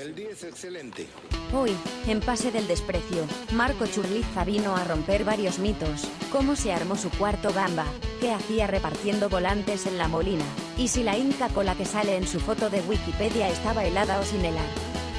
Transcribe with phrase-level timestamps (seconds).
[0.00, 1.06] El día es excelente.
[1.52, 1.76] Hoy,
[2.06, 7.10] en Pase del Desprecio, Marco Churliza vino a romper varios mitos, cómo se armó su
[7.10, 7.84] cuarto gamba,
[8.18, 10.44] qué hacía repartiendo volantes en la molina,
[10.78, 14.24] y si la Inca Cola que sale en su foto de Wikipedia estaba helada o
[14.24, 14.64] sin helar.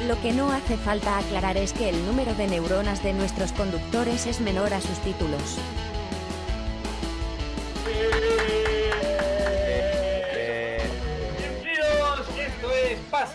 [0.07, 4.25] Lo que no hace falta aclarar es que el número de neuronas de nuestros conductores
[4.25, 5.59] es menor a sus títulos.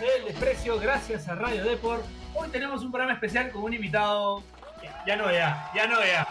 [0.01, 2.05] Del Desprecio, gracias a Radio Deport.
[2.35, 4.43] Hoy tenemos un programa especial con un invitado,
[5.07, 6.27] ya no vea, ya no vea.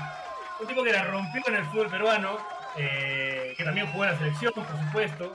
[0.60, 2.38] Un tipo que la rompió en el fútbol peruano,
[2.78, 5.34] eh, que también jugó en la selección, por supuesto,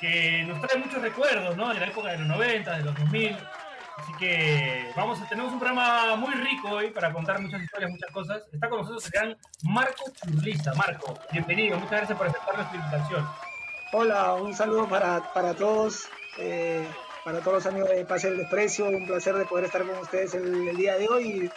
[0.00, 1.74] que nos trae muchos recuerdos, ¿no?
[1.74, 3.36] De la época de los 90, de los 2000.
[3.98, 8.10] Así que vamos a tenemos un programa muy rico hoy para contar muchas historias, muchas
[8.10, 8.42] cosas.
[8.52, 10.72] Está con nosotros el gran Marco Churliza.
[10.74, 13.28] Marco, bienvenido, muchas gracias por aceptar nuestra invitación.
[13.92, 16.86] Hola, un saludo para, para todos, eh,
[17.24, 20.34] para todos los amigos de Pase del Desprecio, un placer de poder estar con ustedes
[20.34, 21.50] el, el día de hoy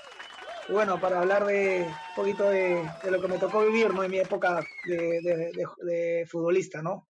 [0.68, 4.04] y, bueno, para hablar de un poquito de, de lo que me tocó vivir, ¿no?
[4.04, 7.08] En mi época de, de- de- de futbolista, ¿no?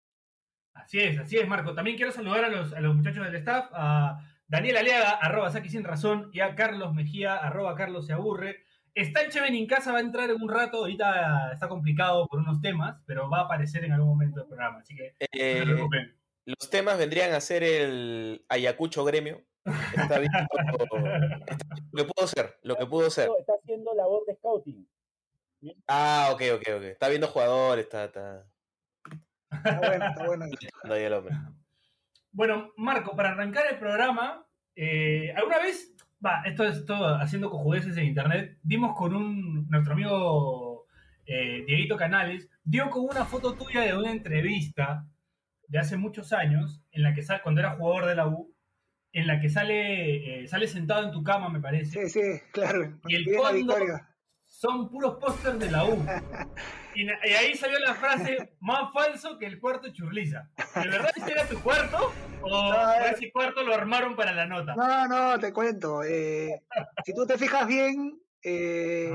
[0.75, 1.73] Así es, así es, Marco.
[1.73, 5.69] También quiero saludar a los, a los muchachos del staff, a Daniel Aliaga, arroba Saki
[5.69, 8.63] Sin Razón, y a Carlos Mejía, arroba Carlos Se Aburre.
[8.95, 12.39] Está el Cheven en casa, va a entrar en un rato, ahorita está complicado por
[12.39, 15.59] unos temas, pero va a aparecer en algún momento del programa, así que no Eh,
[15.59, 16.15] se preocupen.
[16.45, 19.41] Los temas vendrían a ser el Ayacucho Gremio.
[19.65, 20.87] Está bien, está-
[21.91, 23.29] lo que pudo ser, lo que pudo ser.
[23.39, 24.87] Está haciendo labor de scouting.
[25.87, 26.83] Ah, ok, ok, ok.
[26.83, 28.45] Está viendo jugadores, está, está,
[29.51, 30.45] Está bueno, está bueno.
[32.31, 35.93] Bueno, Marco, para arrancar el programa, eh, ¿alguna vez,
[36.25, 40.87] va, esto es todo haciendo cojudeces en internet, dimos con un, nuestro amigo
[41.25, 45.05] eh, Dieguito Canales, dio con una foto tuya de una entrevista
[45.73, 48.55] de hace muchos años, en la que sale, cuando era jugador de la U,
[49.11, 52.07] en la que sale, eh, sale sentado en tu cama, me parece.
[52.07, 52.99] Sí, sí, claro.
[53.07, 53.75] Y el fondo-.
[54.45, 55.97] Son puros pósters de la U.
[56.95, 60.47] Y, ahí salió la frase, más falso que el cuarto churliza.
[60.75, 62.13] ¿De verdad ese era tu cuarto?
[62.43, 63.13] ¿O No, eh.
[63.15, 64.75] ese cuarto lo armaron para la nota?
[64.75, 66.03] No, no, te cuento.
[66.03, 66.61] eh,
[67.03, 69.11] si tú te fijas bien, eh,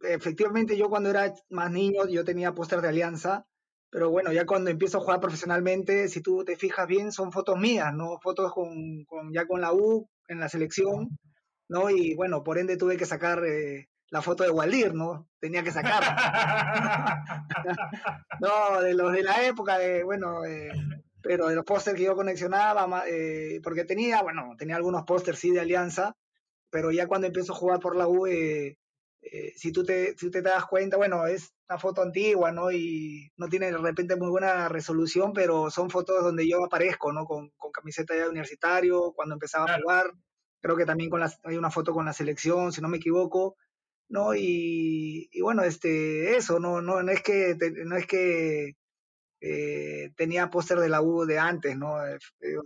[0.00, 3.46] efectivamente, yo cuando era más niño, yo tenía póster de Alianza,
[3.94, 7.56] pero bueno, ya cuando empiezo a jugar profesionalmente, si tú te fijas bien, son fotos
[7.56, 8.18] mías, ¿no?
[8.20, 11.16] Fotos con, con- ya con la U, en la selección,
[11.68, 11.90] ¿no?
[11.90, 15.28] Y bueno, por ende tuve que sacar eh, la foto de Waldir, ¿no?
[15.38, 17.46] Tenía que sacarla.
[18.40, 20.72] No, de los de la época, de, bueno, eh,
[21.22, 25.52] pero de los pósters que yo coleccionaba, eh, porque tenía, bueno, tenía algunos pósters sí
[25.52, 26.16] de Alianza,
[26.68, 28.76] pero ya cuando empiezo a jugar por la U, eh,
[29.32, 32.70] eh, si, tú te, si te das cuenta, bueno, es una foto antigua, ¿no?
[32.72, 37.24] Y no tiene de repente muy buena resolución, pero son fotos donde yo aparezco, ¿no?
[37.26, 40.06] Con, con camiseta de universitario, cuando empezaba a jugar,
[40.60, 43.56] creo que también con hay una foto con la selección, si no me equivoco,
[44.08, 44.34] ¿no?
[44.34, 48.74] Y, y bueno, este, eso, no, no, no es que, te- no es que
[49.40, 52.04] eh, tenía póster de la U de antes, ¿no?
[52.06, 52.18] Eh,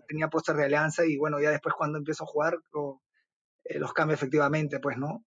[0.08, 3.02] tenía póster de Alianza y bueno, ya después cuando empiezo a jugar lo-
[3.64, 5.24] eh, los cambio efectivamente, pues, ¿no?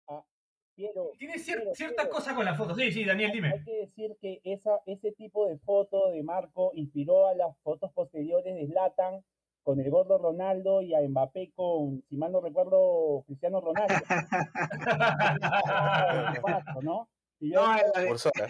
[1.18, 2.74] Tiene cier- cierta cosa con la foto.
[2.76, 3.62] Sí, sí, Daniel, Hay dime.
[3.64, 8.54] que decir que esa, ese tipo de foto de Marco inspiró a las fotos posteriores
[8.54, 9.24] de Zlatan
[9.64, 13.94] con el gordo Ronaldo y a Mbappé con, si mal no recuerdo, Cristiano Ronaldo.
[16.82, 17.08] ¿no?
[17.40, 18.46] Y yo No, en la de, Por sola.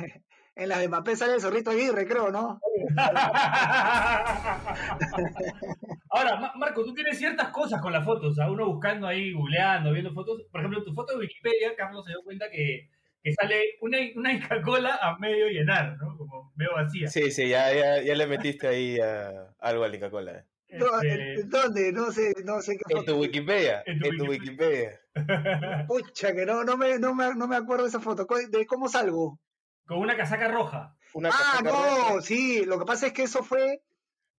[0.58, 2.60] En la de Mbappé sale el zorrito Aguirre, creo, ¿no?
[6.10, 8.32] Ahora, Ma- Marco, tú tienes ciertas cosas con las fotos.
[8.32, 10.42] O sea, uno buscando ahí, googleando, viendo fotos.
[10.50, 12.88] Por ejemplo, en tu foto de Wikipedia, Carlos se dio cuenta que,
[13.22, 16.16] que sale una, una Inca Cola a medio llenar, ¿no?
[16.16, 17.08] Como medio vacía.
[17.08, 20.44] Sí, sí, ya, ya, ya le metiste ahí a- algo a la Coca-Cola.
[20.70, 21.92] No, Este, ¿en- ¿Dónde?
[21.92, 23.14] No sé, no sé qué En tu.
[23.18, 25.00] Wikipedia, En tu en tu Wikipedia.
[25.86, 28.26] Pucha, que no, no, me, no, me, no me acuerdo de esa foto.
[28.26, 29.38] ¿Cu- ¿De cómo salgo?
[29.88, 30.94] Con una casaca roja.
[31.14, 32.12] Una Ah, casaca roja.
[32.14, 33.82] no, sí, lo que pasa es que eso fue,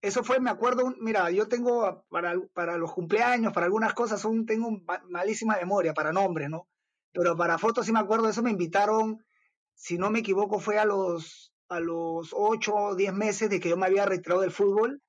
[0.02, 4.24] eso fue, me acuerdo, un- mira, yo tengo para, para los cumpleaños, para algunas cosas,
[4.26, 6.68] un, tengo ma- malísima memoria para nombres, ¿no?
[7.12, 9.26] Pero para fotos sí me acuerdo, eso me invitaron,
[9.74, 13.70] si no me equivoco, fue a los, a los 8 o 10 meses de que
[13.70, 15.02] yo me había retirado del fútbol.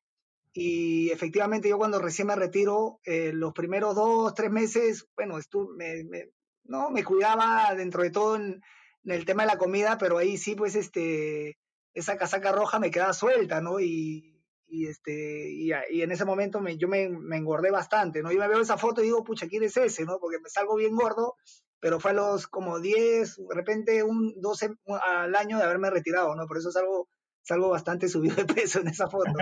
[0.53, 5.77] Y efectivamente yo cuando recién me retiro, eh, los primeros dos, tres meses, bueno, estuve,
[5.77, 6.31] me, me-
[6.65, 8.61] no, me cuidaba dentro de todo en,
[9.05, 11.58] en el tema de la comida, pero ahí sí, pues, este,
[11.94, 13.81] esa casaca roja me quedaba suelta, ¿no?
[13.81, 18.32] Y, y este, y, y en ese momento me, yo me, me engordé bastante, ¿no?
[18.32, 20.19] Yo me veo esa foto y digo, pucha, ¿quién es ese, no?
[20.20, 21.37] Porque me salgo bien gordo,
[21.81, 24.75] pero fue a los como 10, de repente un 12
[25.05, 26.47] al año de haberme retirado, ¿no?
[26.47, 27.08] Por eso salgo,
[27.50, 29.32] salgo bastante subido de peso en esa foto.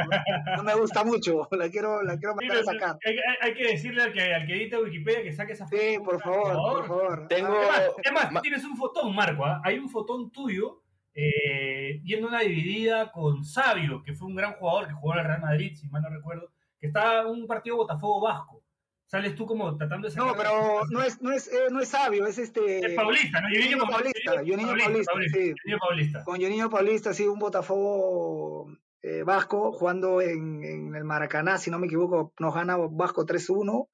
[0.56, 2.98] No, me gusta mucho, la quiero, la quiero mandar a sacar.
[3.42, 5.76] Hay, que decirle al que, al que edita Wikipedia que saque esa foto.
[5.76, 7.28] Sí, por favor, por favor.
[7.28, 7.54] Tengo...
[8.02, 9.60] Es más, tienes un fotón, Marco, ¿ah?
[9.62, 10.82] hay un fotón tuyo
[11.14, 15.26] eh, yendo una dividida con Sabio, que fue un gran jugador que jugó en el
[15.26, 16.50] Real Madrid, si mal no recuerdo,
[16.80, 18.62] que estaba en un partido Botafogo Vasco.
[19.08, 22.26] Sales tú como tratando de No, pero no es, no es, eh, no es sabio,
[22.26, 22.84] es este.
[22.84, 23.48] Es Paulista, ¿no?
[23.48, 24.42] Yoninho Paulista.
[24.42, 25.54] Yoninho Paulista, sí.
[25.80, 26.24] Paulista.
[26.24, 28.70] Con Yoninho Paulista, sí, un Botafogo
[29.00, 33.88] eh, Vasco jugando en, en, el Maracaná, si no me equivoco, nos gana Vasco 3-1.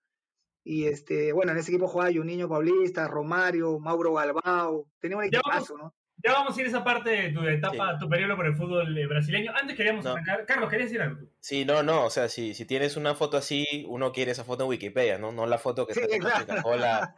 [0.64, 4.88] Y este, bueno, en ese equipo jugaba Juninho Paulista, Romario, Mauro Galbao.
[4.98, 5.94] Tenía un equipazo, ¿no?
[6.24, 8.96] Ya vamos a ir a esa parte de tu etapa, tu periodo por el fútbol
[8.96, 9.52] eh, brasileño.
[9.54, 10.46] Antes queríamos arrancar.
[10.46, 11.20] Carlos, ¿querías decir algo?
[11.40, 12.06] Sí, no, no.
[12.06, 15.32] O sea, si, si tienes una foto así, uno quiere esa foto en Wikipedia, ¿no?
[15.32, 17.14] No la foto que está en la cola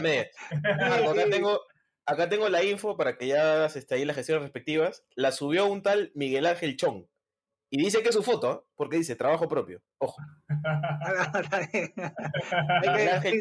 [0.00, 0.28] media.
[1.10, 1.60] Acá tengo,
[2.06, 5.04] acá tengo la info para que ya hagas este, ahí las gestiones respectivas.
[5.16, 7.06] La subió un tal Miguel Ángel Chong.
[7.68, 8.60] Y dice que es su foto, ¿eh?
[8.76, 9.82] porque dice trabajo propio.
[9.98, 10.22] Ojo.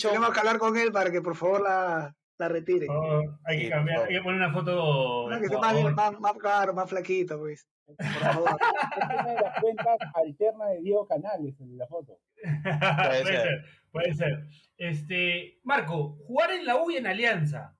[0.01, 2.87] Tenemos que hablar con él para que por favor la, la retire.
[2.89, 5.29] Oh, hay que cambiar, hay que poner una foto.
[5.39, 7.67] que sea más, más, claro, más flaquito, pues.
[7.85, 8.49] Por favor.
[9.23, 12.19] Tiene las cuentas alternas de Diego Canales en la foto.
[12.63, 13.65] puede, ser.
[13.91, 14.47] puede ser.
[14.77, 17.77] Este, Marco, jugar en la U y en Alianza.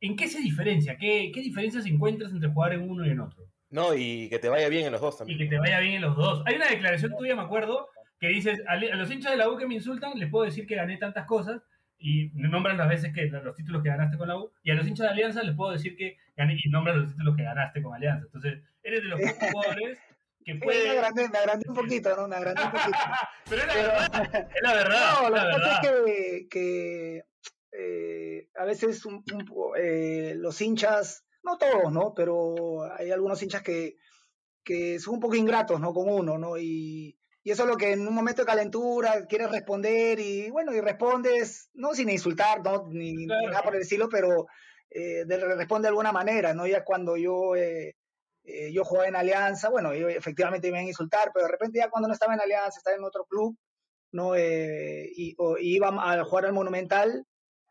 [0.00, 0.96] ¿En qué se diferencia?
[0.96, 3.46] ¿Qué, qué diferencias encuentras entre jugar en uno y en otro?
[3.70, 5.38] No, y que te vaya bien en los dos también.
[5.38, 6.42] Y que te vaya bien en los dos.
[6.44, 7.88] Hay una declaración tuya, me acuerdo,
[8.20, 10.74] que dices, a, los hinchas de la U que me insultan, les puedo decir que
[10.74, 11.62] gané tantas cosas,
[12.02, 14.86] y nombran las veces que los títulos que ganaste con la U, y a los
[14.86, 17.94] hinchas de Alianza les puedo decir que gané, y nombran los títulos que ganaste con
[17.94, 18.26] Alianza.
[18.26, 19.98] Entonces, eres de los pocos jugadores
[20.44, 20.84] que puede...
[20.84, 22.28] me, agrandé, me agrandé un poquito, ¿no?
[22.28, 22.98] Me agrandé un poquito.
[23.48, 25.12] Pero es la verdad, es la verdad.
[25.20, 25.72] No, la, verdad.
[25.72, 27.24] es que, que
[27.72, 29.24] eh, a veces un,
[29.78, 32.12] eh, los hinchas, no todos, ¿no?
[32.14, 33.96] Pero hay algunos hinchas que,
[34.64, 35.92] que son un poco ingratos, ¿no?
[35.92, 36.58] Con uno, ¿no?
[36.58, 40.72] Y, y eso es lo que en un momento de calentura quieres responder y bueno,
[40.74, 44.46] y respondes, no sin insultar, no, ni, nada por el estilo, pero
[44.90, 46.66] eh, de, responde de alguna manera, ¿no?
[46.68, 47.96] Ya cuando yo, eh,
[48.44, 51.78] eh, yo jugaba en Alianza, bueno, yo, efectivamente me iban a insultar, pero de repente
[51.80, 53.56] ya cuando no estaba en Alianza, estaba en otro club,
[54.12, 54.36] ¿no?
[54.36, 57.26] y, iba a jugar al Monumental,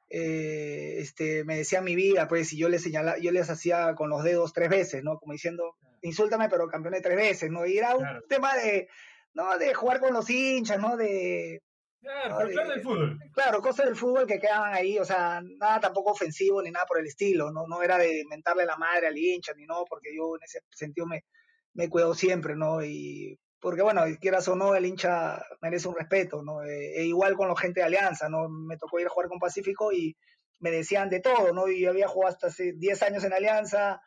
[0.10, 4.24] este, me decían mi vida, pues, y yo les señalaba, yo les hacía con los
[4.24, 5.18] dedos tres veces, ¿no?
[5.18, 7.66] Como diciendo, insúltame, pero campeoné tres veces, ¿no?
[7.66, 8.90] Y era un tema de
[9.34, 10.98] no de jugar con los hinchas, ¿no?
[10.98, 11.62] De.
[12.02, 13.20] Claro, del fútbol.
[13.34, 17.00] Claro, cosas del fútbol que quedaban ahí, o sea, nada tampoco ofensivo ni nada por
[17.00, 20.36] el estilo, no, no era de mentarle la madre al hincha ni no, porque yo
[20.36, 21.26] en ese sentido me,
[21.74, 22.84] me cuido siempre, ¿no?
[22.84, 26.64] Y porque bueno, quieras o no, el hincha merece un respeto, ¿no?
[26.64, 28.50] E, e igual con la gente de Alianza, ¿no?
[28.50, 30.18] Me tocó ir a jugar con Pacífico y
[30.60, 31.68] me decían de todo, ¿no?
[31.68, 34.02] Y yo había jugado hasta hace 10 años en Alianza,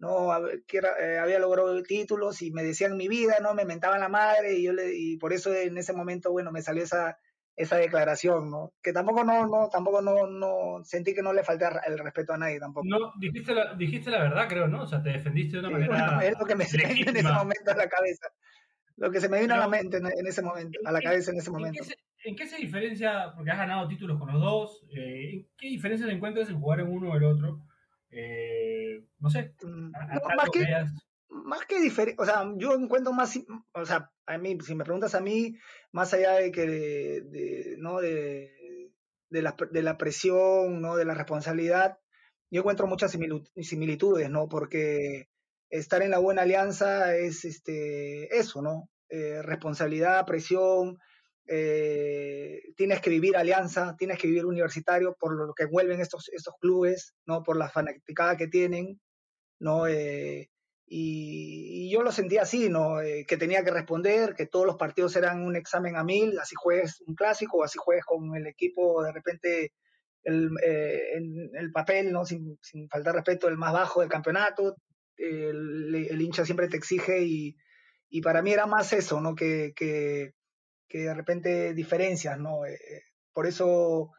[0.00, 4.54] no eh, había logrado títulos y me decían mi vida, no me mentaban la madre
[4.54, 7.18] y yo le, y por eso en ese momento bueno me salió esa
[7.54, 8.72] esa declaración, ¿no?
[8.82, 12.38] Que tampoco no no tampoco no, no sentí que no le falté el respeto a
[12.38, 12.86] nadie tampoco.
[12.88, 14.82] No, dijiste la, dijiste la verdad, creo, ¿no?
[14.82, 17.70] O sea, te defendiste de una manera es lo que me vino en ese momento
[17.70, 18.28] a la cabeza.
[18.96, 21.38] Lo que se me vino a la mente en, ese momento, a la cabeza en
[21.38, 21.82] ese momento.
[22.22, 26.06] ¿En qué, se, diferencia, porque has ganado títulos con los dos, eh, ¿en qué diferencia
[26.06, 27.62] te encuentras en jugar en uno o el otro?
[28.10, 29.54] Eh, no sé.
[29.62, 29.90] Mm,
[30.36, 30.66] más, que,
[31.28, 33.38] más que diferente, o sea, yo encuentro más,
[33.72, 35.56] o sea, a mí, si me preguntas a mí,
[35.92, 38.00] más allá de que, de, ¿no?
[38.00, 38.92] De,
[39.30, 40.96] de, la, de la presión, ¿no?
[40.96, 41.98] De la responsabilidad,
[42.50, 43.16] yo encuentro muchas
[43.56, 44.48] similitudes, ¿no?
[44.48, 45.28] Porque
[45.70, 48.90] estar en la buena alianza es este, eso, ¿no?
[49.08, 50.98] Eh, responsabilidad, presión,
[51.46, 56.54] eh, tienes que vivir alianza, tienes que vivir universitario por lo que envuelven estos, estos
[56.60, 57.42] clubes, ¿no?
[57.42, 59.00] Por la fanaticada que tienen,
[59.58, 59.86] ¿no?
[59.86, 60.48] Eh,
[60.86, 63.00] y, yo lo sentía así, ¿no?
[63.00, 66.54] Eh, que tenía que responder, que todos los partidos eran un examen a mil, así
[66.56, 69.72] juegues un clásico, así juegues con el equipo de repente
[70.22, 72.24] el, en el papel, ¿no?
[72.24, 74.76] Sin, sin, faltar respeto, el más bajo del campeonato,
[75.16, 77.56] el, hincha siempre te exige y,
[78.08, 79.34] y, para mí era más eso, ¿no?
[79.34, 79.72] Que
[80.90, 82.66] que de repente diferencias, ¿no?
[82.66, 84.10] Eh, eh, por eso,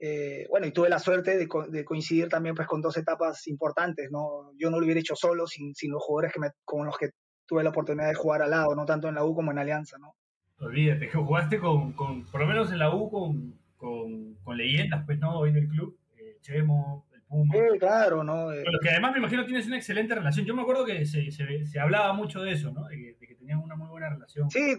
[0.00, 4.10] eh, bueno, y tuve la suerte de, de, coincidir también pues con dos etapas importantes,
[4.10, 4.50] ¿no?
[4.58, 7.10] Yo no lo hubiera hecho solo sin, sin los jugadores que con los que
[7.46, 9.96] tuve la oportunidad de jugar al lado, no tanto en la U como en Alianza,
[9.98, 10.14] ¿no?
[10.58, 15.04] Olvídate, que jugaste con, con, por lo menos en la U con, con, con leyendas,
[15.06, 15.38] pues, ¿no?
[15.38, 15.96] Hoy en el club,
[16.42, 17.54] Chemo, el Puma.
[17.54, 18.46] Sí, claro, ¿no?
[18.46, 20.46] Con los que además me imagino tienes una excelente relación.
[20.46, 22.86] Yo me acuerdo que se, se, se hablaba mucho de eso, ¿no?
[22.86, 24.50] De que, tenían una muy buena relación.
[24.50, 24.76] Sí,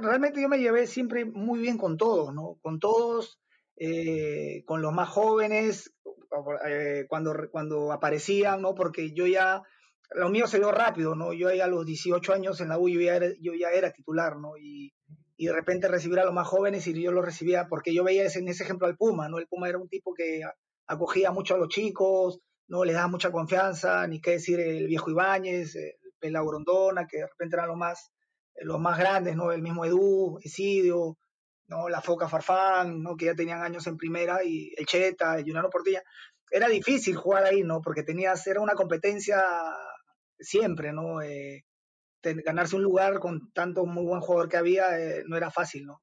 [0.00, 2.58] realmente yo me llevé siempre muy bien con todos, ¿no?
[2.60, 3.40] Con todos,
[3.76, 5.94] eh, con los más jóvenes,
[6.66, 8.74] eh, cuando, cuando aparecían, ¿no?
[8.74, 9.62] Porque yo ya
[10.12, 11.32] lo mío se dio rápido, ¿no?
[11.32, 13.92] Yo ahí a los 18 años en la U yo ya era, yo ya era
[13.92, 14.56] titular, ¿no?
[14.58, 14.92] Y,
[15.40, 18.24] y de repente recibir a los más jóvenes y yo lo recibía porque yo veía
[18.24, 19.38] ese, en ese ejemplo al Puma, ¿no?
[19.38, 20.42] El Puma era un tipo que
[20.90, 25.10] acogía mucho a los chicos, no le daba mucha confianza, ni qué decir el viejo
[25.10, 28.12] Ibáñez, el Pela Grondona, que de repente eran los más,
[28.56, 29.52] los más grandes, ¿no?
[29.52, 31.16] El mismo Edu, Esidio,
[31.68, 31.88] ¿no?
[31.88, 33.16] La Foca Farfán, ¿no?
[33.16, 36.02] Que ya tenían años en primera, y el Cheta, el Juliano Portilla.
[36.50, 37.80] Era difícil jugar ahí, ¿no?
[37.80, 39.44] Porque tenías, era una competencia
[40.40, 41.22] siempre, ¿no?
[41.22, 41.64] Eh,
[42.22, 46.02] ganarse un lugar con tanto muy buen jugador que había eh, no era fácil, ¿no?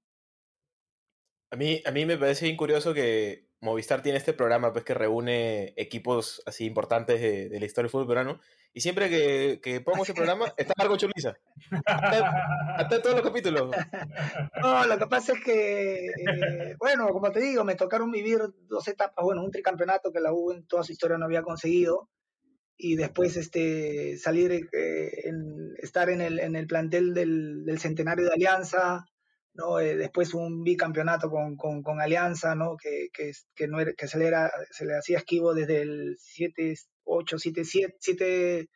[1.51, 4.93] A mí, a mí me parece bien curioso que Movistar tiene este programa pues, que
[4.93, 8.39] reúne equipos así importantes de, la historia del fútbol peruano.
[8.73, 11.37] Y siempre que, que pongo ese programa, está Marco Churliza.
[11.85, 13.71] Hasta, todos los capítulos.
[14.61, 18.87] No, lo que pasa es que, eh, bueno, como te digo, me tocaron vivir dos
[18.87, 19.25] etapas.
[19.25, 22.09] Bueno, un tricampeonato que la U en toda su historia no había conseguido
[22.77, 28.25] y después este, salir, eh, en, estar en el, en el plantel del, del, centenario
[28.25, 29.07] de Alianza,
[29.57, 29.79] ¿no?
[29.79, 32.77] Eh, después un bicampeonato con, con, con Alianza, ¿no?
[32.77, 36.15] que, que, que, no era, que se, le era, se le hacía esquivo desde el
[36.19, 38.69] 7, 8, 7, 7, 7,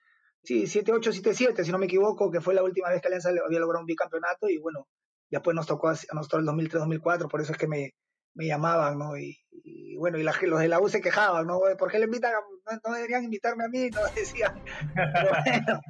[0.43, 3.07] sí, 7, 8, 7, 7, si no me equivoco, que fue la última vez que
[3.07, 4.87] Alianza había logrado un bicampeonato y bueno,
[5.29, 7.93] después nos tocó a nosotros el 2003-2004, por eso es que me,
[8.33, 9.17] me llamaban, ¿no?
[9.17, 9.37] Y,
[9.97, 11.59] bueno, y los de la U se quejaban, ¿no?
[11.77, 12.33] ¿Por qué le invitan?
[12.83, 14.63] no, deberían invitarme a mí, no decían.
[14.95, 15.81] Pero bueno,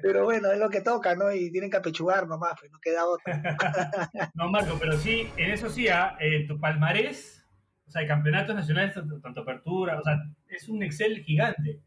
[0.00, 1.32] pero bueno, es lo que toca, ¿no?
[1.32, 3.42] Y tienen que apechugar nomás, pues no queda otra.
[4.34, 6.16] no, Marco, pero sí, en eso sí, ¿ah?
[6.46, 7.44] tu palmarés,
[7.86, 11.80] o sea, hay campeonatos nacionales, tanto, apertura, o sea, es un Excel gigante.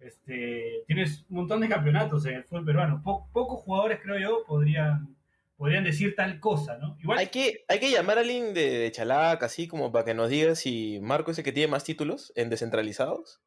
[0.00, 3.02] Este, tienes un montón de campeonatos en el fútbol peruano.
[3.02, 5.14] pocos jugadores, creo yo, podrían
[5.56, 6.96] podrían decir tal cosa, ¿no?
[7.00, 7.18] Igual...
[7.18, 10.28] Hay, que, hay que llamar a alguien de, de Chalaca, así como para que nos
[10.28, 13.40] diga si Marco es el que tiene más títulos en descentralizados.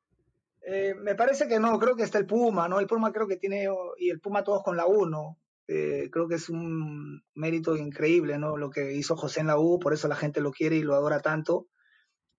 [0.69, 2.81] Eh, me parece que no, creo que está el Puma, ¿no?
[2.81, 5.39] El Puma creo que tiene, y el Puma todos con la U, ¿no?
[5.65, 8.57] Eh, creo que es un mérito increíble, ¿no?
[8.57, 10.93] Lo que hizo José en la U, por eso la gente lo quiere y lo
[10.95, 11.67] adora tanto.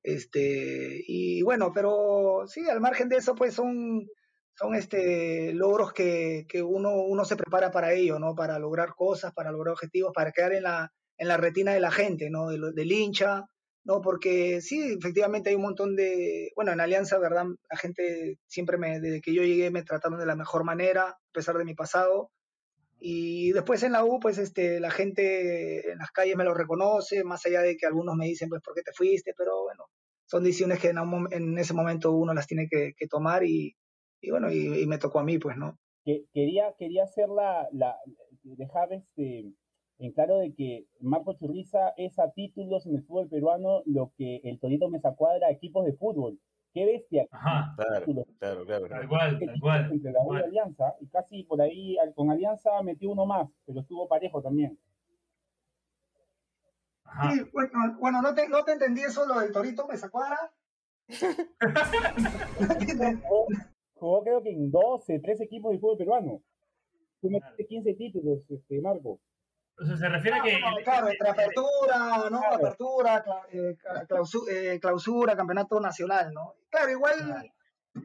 [0.03, 4.07] Este, y bueno, pero sí, al margen de eso, pues son
[4.59, 8.35] son este, logros que, que, uno, uno se prepara para ello, ¿no?
[8.35, 11.93] Para lograr cosas, para lograr objetivos, para quedar en la, en la retina de la
[11.93, 12.49] gente, ¿no?
[12.49, 13.47] Del, del hincha,
[13.89, 14.03] ¿no?
[14.03, 17.47] Porque sí, efectivamente hay un montón de, bueno, en Alianza, ¿verdad?
[17.71, 21.19] La gente siempre me, desde que yo llegué me trataron de la mejor manera, a
[21.33, 22.31] pesar de mi pasado.
[23.01, 27.25] Y después en la U, pues este, la gente en las calles me lo reconoce,
[27.25, 29.33] más allá de que algunos me dicen, pues, ¿por qué te fuiste?
[29.35, 29.85] Pero bueno,
[30.27, 30.99] son decisiones que en,
[31.31, 33.75] en ese momento uno las tiene que, tomar y,
[34.21, 35.79] y bueno, y, me tocó a mí, pues, ¿no?
[36.05, 37.97] Que, quería, quería hacer la, la,
[38.43, 39.45] dejar este,
[39.99, 44.41] en claro de que Marco Churriza es a títulos en el fútbol peruano lo que
[44.45, 46.39] el Torito Mesa Cuadra a equipos de fútbol.
[46.73, 47.27] ¡Qué bestia!
[47.31, 48.89] Ajá, claro, claro, claro.
[48.89, 49.93] Tal cual, tal cual.
[49.93, 54.07] Entre la y Alianza, y casi por ahí con Alianza metió uno más, pero estuvo
[54.07, 54.79] parejo también.
[57.05, 57.33] Ajá.
[57.33, 60.53] Sí, bueno, bueno no, te, no te entendí eso lo del Torito Mesa Cuadra.
[63.95, 66.43] jugó creo que en 12, 13 equipos de fútbol peruano.
[67.21, 69.19] Tú metiste 15 títulos, este, Marco.
[69.81, 70.61] O sea, se refiere a que...
[70.83, 72.41] claro, entre apertura, ¿no?
[72.53, 73.77] Apertura, eh,
[74.51, 76.55] eh, clausura, campeonato nacional, ¿no?
[76.69, 77.53] Claro, igual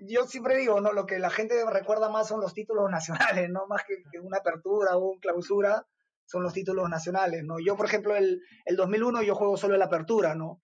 [0.02, 0.92] yo siempre digo, ¿no?
[0.94, 3.68] Lo que la gente recuerda más son los títulos nacionales, ¿no?
[3.68, 5.88] Más que, que una apertura o una clausura,
[6.26, 7.60] son los títulos nacionales, ¿no?
[7.60, 10.62] Yo, por ejemplo, el, el 2001 yo juego solo la apertura, ¿no?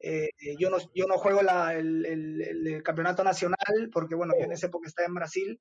[0.00, 4.52] Eh, yo, no, yo no juego la, el, el, campeonato nacional porque, bueno, yo en
[4.52, 5.60] esa época estaba en Brasil,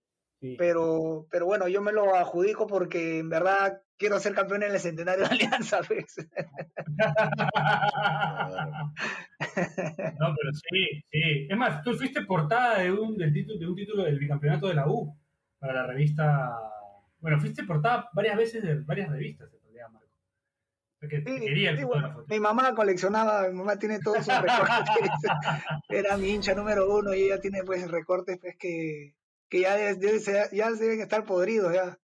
[0.60, 4.80] pero, pero bueno, yo me lo adjudico porque en verdad quiero ser campeón en el
[4.80, 5.82] centenario de Alianza.
[5.89, 6.16] ¿ves?
[10.20, 11.48] no, pero sí, sí.
[11.50, 14.75] Es más, tú fuiste portada de un, del título, de un título del bicampeonato de
[14.75, 15.18] la U
[15.60, 16.58] para la revista.
[17.20, 19.50] Bueno, fuiste portada varias veces de varias revistas
[22.27, 25.12] mi mamá coleccionaba, mi mamá tiene todos sus recortes.
[25.89, 29.13] Era mi hincha número uno y ella tiene pues recortes pues que,
[29.50, 29.77] que ya,
[30.51, 31.98] ya deben estar podridos ya.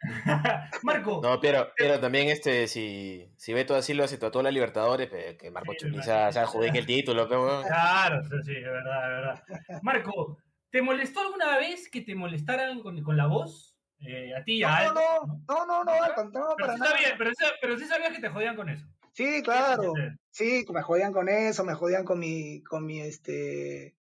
[0.82, 1.20] Marco.
[1.22, 5.50] No, pero, pero también este, si, si Beto así lo hace toda la Libertadores, que
[5.50, 7.28] Marco sí, Chuniza ya adjudique el título.
[7.28, 9.82] Claro, sí, es verdad, es verdad.
[9.82, 10.38] Marco,
[10.70, 13.76] ¿te molestó alguna vez que te molestaran con, con la voz?
[14.00, 14.92] Eh, a ti, a no,
[15.48, 17.30] no, no, no, no, no, pero sí Sabía, pero,
[17.62, 18.86] pero, sí sabías que te jodían con eso.
[19.12, 19.94] Sí, claro.
[20.30, 23.96] Sí, me jodían con eso, me jodían con mi, con mi, este,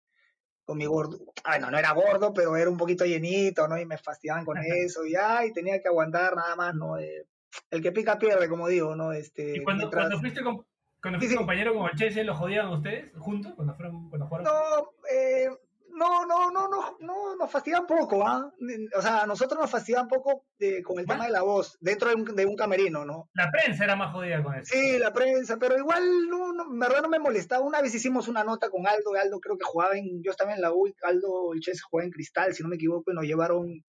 [0.65, 1.19] con mi gordo.
[1.45, 3.79] Ay, no, era gordo, pero era un poquito llenito, ¿no?
[3.79, 6.99] Y me fastidiaban con eso, y ay, tenía que aguantar nada más, ¿no?
[6.99, 7.27] Eh,
[7.71, 9.13] el que pica pierde, como digo, ¿no?
[9.13, 10.65] Este, ¿Y cuando, cuando fuiste, con,
[11.01, 13.53] cuando fuiste compañero con el Chelsea, lo jodían ustedes juntos?
[13.55, 14.45] Cuando fueron, cuando fueron...
[14.45, 15.49] No, eh,
[15.97, 18.53] No, no, no, no, no, nos fastidian poco, ¿ah?
[18.97, 20.45] O sea, nosotros nos fastidian poco
[20.85, 23.31] con el tema de la voz, dentro de un, de un, camerino, ¿no?
[23.33, 24.75] La prensa era más jodida con eso.
[24.75, 27.65] Sí, la prensa, pero igual, no, en verdad no me molestaba.
[27.65, 30.63] Una vez hicimos una nota con Aldo, Aldo creo que jugaba en, yo estaba en
[30.63, 33.85] la U, Aldo el Chess jugaba en Cristal, si no me equivoco, y nos llevaron,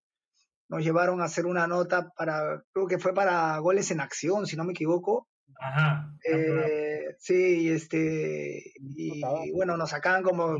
[0.69, 4.55] nos llevaron a hacer una nota para, creo que fue para goles en acción, si
[4.55, 5.27] no me equivoco.
[5.59, 6.11] Ajá.
[6.23, 9.21] Eh, sí, este, y,
[9.53, 10.57] bueno, nos sacaban como,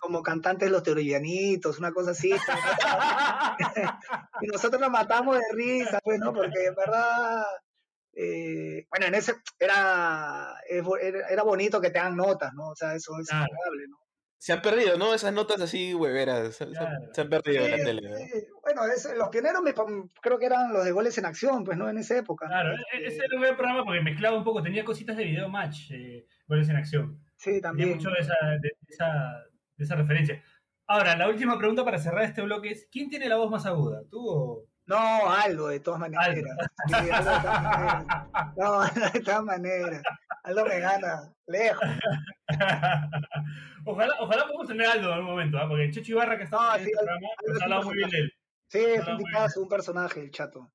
[0.00, 2.30] como, cantantes los teorianitos, una cosa así.
[4.42, 6.32] y nosotros nos matamos de risa, pues, ¿no?
[6.32, 7.44] Porque en verdad,
[8.14, 12.68] eh, bueno, en ese era, era, bonito que te hagan notas, ¿no?
[12.68, 13.98] O sea, eso es agradable, ¿no?
[14.38, 15.14] Se han perdido, ¿no?
[15.14, 16.56] Esas notas así hueveras.
[16.56, 18.48] Se, han perdido en la tele.
[18.64, 18.82] Bueno,
[19.16, 19.74] los pioneros me,
[20.22, 21.88] creo que eran los de goles en acción, pues, ¿no?
[21.88, 22.46] En esa época.
[22.46, 25.48] Claro, e, ese era un buen programa porque mezclaba un poco, tenía cositas de video
[25.50, 27.20] match, eh, goles en acción.
[27.36, 27.90] Sí, también.
[27.90, 29.44] Tenía mucho de esa, de, esa,
[29.76, 30.42] de esa referencia.
[30.86, 34.00] Ahora, la última pregunta para cerrar este bloque es: ¿quién tiene la voz más aguda?
[34.10, 34.66] ¿Tú o.?
[34.86, 36.28] No, algo, de todas maneras.
[36.86, 38.06] Sí, algo de todas maneras.
[38.56, 40.02] No, de todas maneras.
[40.42, 41.88] Aldo me gana, lejos.
[43.86, 45.64] ojalá, ojalá podamos tener algo en algún momento, ¿eh?
[45.66, 48.32] porque Checho Ibarra que está en el programa nos ha hablado muy bien de él.
[48.68, 50.70] Sí, es un tipazo, un personaje, el chato.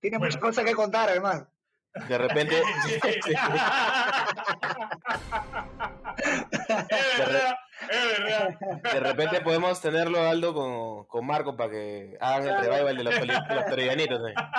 [0.00, 1.46] Tiene muchas cosas que contar, además.
[2.08, 2.56] De repente.
[6.20, 7.58] es verdad,
[7.90, 8.58] es verdad.
[8.92, 13.14] De repente podemos tenerlo, Aldo, con, con Marco para que hagan el revival de los,
[13.14, 13.38] de los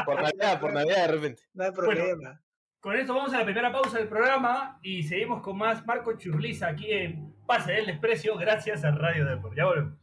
[0.06, 1.44] Por Navidad, por Navidad, de repente.
[1.54, 2.42] No hay problema.
[2.80, 6.68] Con esto vamos a la primera pausa del programa y seguimos con más Marco Churliza
[6.68, 9.56] aquí en Pase del Desprecio, gracias a Radio Deport.
[9.56, 10.00] Ya volvemos.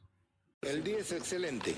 [0.63, 1.75] El día es excelente.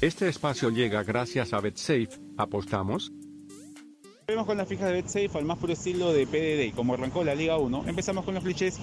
[0.00, 2.08] Este espacio llega gracias a BetSafe.
[2.38, 3.12] ¿Apostamos?
[4.26, 6.74] Vemos con las fijas de BetSafe al más puro estilo de PDD.
[6.74, 8.78] Como arrancó la Liga 1, empezamos con los clichés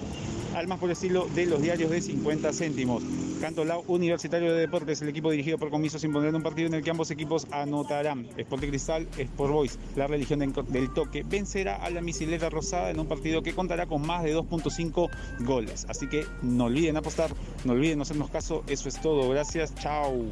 [0.54, 3.02] al más puro estilo de los diarios de 50 céntimos.
[3.40, 6.74] Cantolao Universitario de Deportes, el equipo dirigido por Comiso, se impondrá en un partido en
[6.74, 8.28] el que ambos equipos anotarán.
[8.36, 13.08] Sport Cristal, Sport Boys, la religión del toque, vencerá a la misileta rosada en un
[13.08, 15.84] partido que contará con más de 2.5 goles.
[15.88, 17.30] Así que no olviden apostar,
[17.64, 18.62] no olviden hacernos caso.
[18.68, 19.28] Eso es todo.
[19.30, 19.74] Gracias.
[19.74, 20.28] Chao.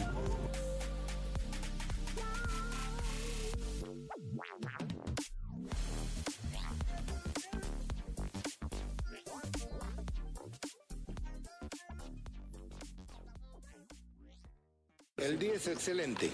[15.27, 16.31] El día es excelente.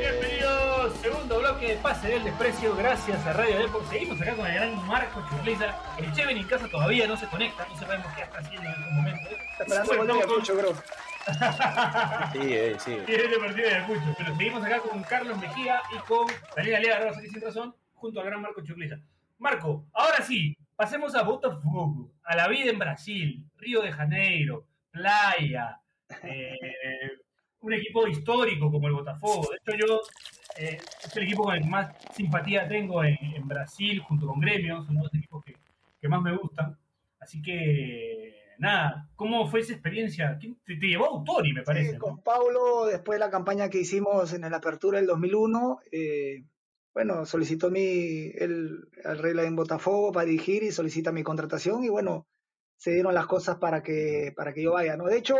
[0.00, 3.88] Bienvenidos, segundo bloque de Pase del Desprecio, gracias a Radio Deport.
[3.90, 5.72] Seguimos acá con el gran Marco Churliza.
[5.98, 8.90] El Cheven en casa todavía no se conecta, no sabemos qué está haciendo en este
[8.90, 9.28] momento.
[9.60, 10.74] Está esperando el mucho, bro
[12.32, 12.96] sí, eh, sí.
[13.06, 14.14] Tiene partido de.
[14.18, 16.26] Pero seguimos acá con Carlos Mejía y con
[16.56, 18.96] Daniel Alea, sin razón, junto al gran Marco Chucliza.
[19.38, 25.80] Marco, ahora sí, pasemos a Botafogo, a la vida en Brasil, Río de Janeiro, playa,
[26.22, 26.52] eh,
[27.60, 29.48] un equipo histórico como el Botafogo.
[29.50, 30.00] De hecho, yo
[30.58, 34.84] eh, es el equipo con el que más simpatía tengo en, Brasil, junto con Gremio,
[34.84, 35.56] son los equipos que,
[36.00, 36.76] que más me gustan.
[37.18, 40.38] Así que nada, ¿cómo fue esa experiencia?
[40.38, 41.98] Te, te llevó Autori, me parece.
[41.98, 46.44] con Paulo, después de la campaña que hicimos en la apertura del 2001, eh,
[46.92, 51.88] bueno, solicitó mi, el, el regla en Botafogo para dirigir y solicita mi contratación y
[51.88, 52.26] bueno,
[52.76, 55.06] se dieron las cosas para que, para que yo vaya, ¿no?
[55.06, 55.36] De hecho,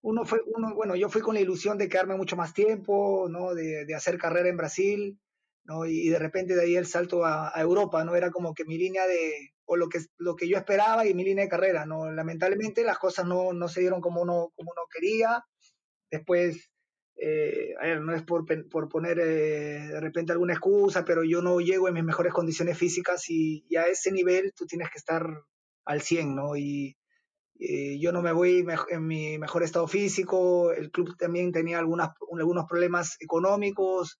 [0.00, 3.54] uno fue, uno, bueno, yo fui con la ilusión de quedarme mucho más tiempo, ¿no?
[3.54, 5.18] De, de hacer carrera en Brasil,
[5.64, 5.86] ¿no?
[5.86, 8.16] Y, de repente de ahí el salto a, a Europa, ¿no?
[8.16, 11.24] Era como que mi línea de, o lo que, lo que yo esperaba y mi
[11.24, 11.86] línea de carrera.
[11.86, 12.10] ¿no?
[12.10, 15.44] Lamentablemente las cosas no, no se dieron como uno, como uno quería.
[16.10, 16.72] Después,
[17.16, 21.88] eh, no es por, por poner eh, de repente alguna excusa, pero yo no llego
[21.88, 25.26] en mis mejores condiciones físicas y, a ese nivel tú tienes que estar
[25.84, 26.56] al 100, ¿no?
[26.56, 26.96] Y
[27.58, 32.10] eh, yo no me voy en mi mejor estado físico, el club también tenía algunos
[32.68, 34.18] problemas económicos,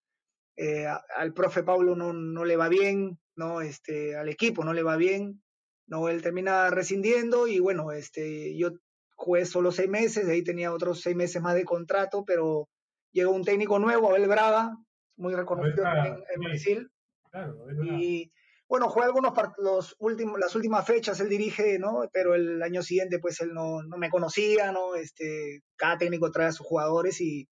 [1.16, 3.60] al profe Pablo no, no le va bien, ¿no?
[3.60, 5.42] Este, al equipo no le va bien,
[5.86, 6.08] ¿no?
[6.08, 8.70] Él termina rescindiendo y bueno, este, yo
[9.16, 12.68] jugué solo seis meses, de ahí tenía otros seis meses más de contrato, pero
[13.12, 14.76] llegó un técnico nuevo, Abel Braga,
[15.16, 16.90] muy reconocido en, Brasil.
[17.84, 18.32] y
[18.68, 22.08] bueno, juega algunos los últimos, las últimas fechas, él dirige, ¿no?
[22.12, 24.94] Pero el año siguiente, pues él no, no me conocía, ¿no?
[24.94, 27.46] Este, cada técnico trae a sus jugadores y,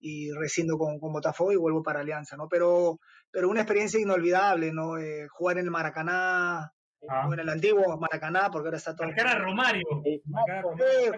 [0.00, 2.48] y rescindo con, con Botafogo y vuelvo para Alianza, ¿no?
[2.48, 2.98] Pero,
[3.30, 4.98] pero una experiencia inolvidable, ¿no?
[4.98, 6.72] Eh, jugar en el Maracaná,
[7.08, 7.26] Ah.
[7.26, 9.06] o en el antiguo Maracaná, porque ahora está todo...
[9.06, 9.86] Marcar a Romario.
[10.04, 11.10] Eh, Marco, Eh.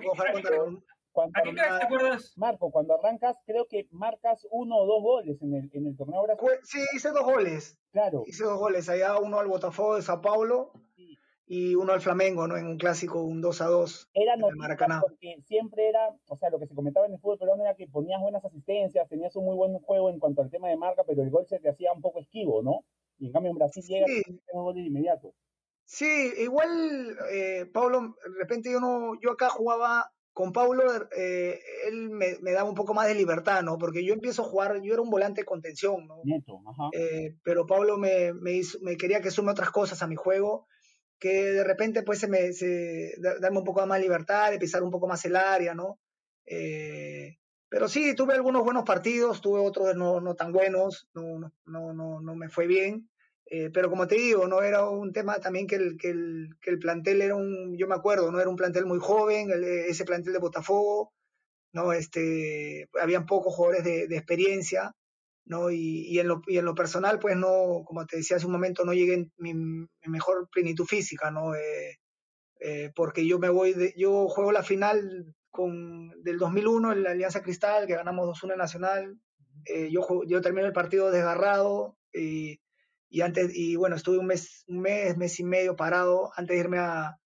[2.37, 6.23] Marco, cuando arrancas, creo que marcas uno o dos goles en el, en el torneo
[6.23, 6.61] brasileño.
[6.63, 7.79] Sí, hice dos goles.
[7.93, 8.89] Claro, Hice dos goles.
[8.89, 10.73] Allá uno al Botafogo de Sao Paulo.
[11.55, 12.57] Y uno al Flamengo, ¿no?
[12.57, 14.09] En un clásico, un 2 a 2.
[14.15, 15.01] era el noticia Maracaná.
[15.03, 17.87] porque siempre era, o sea, lo que se comentaba en el fútbol peruano era que
[17.89, 21.23] ponías buenas asistencias, tenías un muy buen juego en cuanto al tema de marca, pero
[21.23, 22.85] el gol se te hacía un poco esquivo, ¿no?
[23.19, 24.23] Y en cambio en Brasil llega Sí.
[24.27, 25.35] y un gol de inmediato.
[25.85, 30.85] Sí, igual, eh, Pablo, de repente yo no, yo acá jugaba con Pablo,
[31.15, 33.77] eh, él me, me daba un poco más de libertad, ¿no?
[33.77, 36.23] Porque yo empiezo a jugar, yo era un volante de contención, ¿no?
[36.25, 36.89] Neto, ajá.
[36.93, 40.67] Eh, pero Pablo me, me, hizo- me quería que sume otras cosas a mi juego,
[41.23, 44.83] que de repente pues se me, se, da- darme un poco más libertad, de pisar
[44.83, 46.01] un poco más el área, ¿no?
[46.45, 47.37] Eh,
[47.69, 52.21] pero sí, tuve algunos buenos partidos, tuve otros no, no tan buenos, no, no, no,
[52.21, 53.09] no, me fue bien.
[53.47, 56.71] Eh, pero como te digo, no era un tema también que el, que el, que
[56.71, 59.51] el plantel era un, yo me acuerdo, no era un plantel muy joven,
[59.89, 61.13] ese plantel de Botafogo,
[61.73, 64.95] no, este, habían pocos jugadores de, de experiencia,
[65.45, 65.71] ¿no?
[65.71, 68.53] Y, y en lo, y en lo personal, pues no, como te decía hace un
[68.53, 71.55] momento, no llegué en mi, mi mejor plenitud física, ¿no?
[71.55, 71.99] Eh,
[72.61, 77.11] eh, porque yo me voy, de, yo juego la final con, del 2001 en la
[77.11, 79.19] Alianza Cristal, que ganamos 2-1 en Nacional,
[79.65, 82.61] eh, yo, yo termino el partido desgarrado y,
[83.09, 86.61] y antes, y bueno, estuve un mes, un mes, mes y medio parado antes de
[86.61, 87.19] irme a,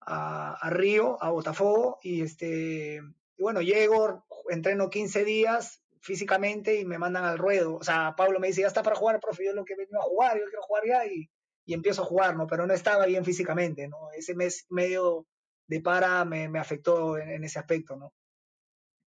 [0.00, 3.00] a, a Río, a Botafogo, y este,
[3.36, 7.76] y bueno, llego, entreno 15 días físicamente y me mandan al ruedo.
[7.76, 10.02] O sea, Pablo me dice, ya está para jugar, profe, yo lo que vengo a
[10.02, 11.30] jugar, yo quiero jugar ya, y,
[11.64, 12.46] y empiezo a jugar, ¿no?
[12.46, 14.10] Pero no estaba bien físicamente, ¿no?
[14.12, 15.26] Ese mes medio
[15.66, 18.12] de para me, me afectó en, en ese aspecto, ¿no?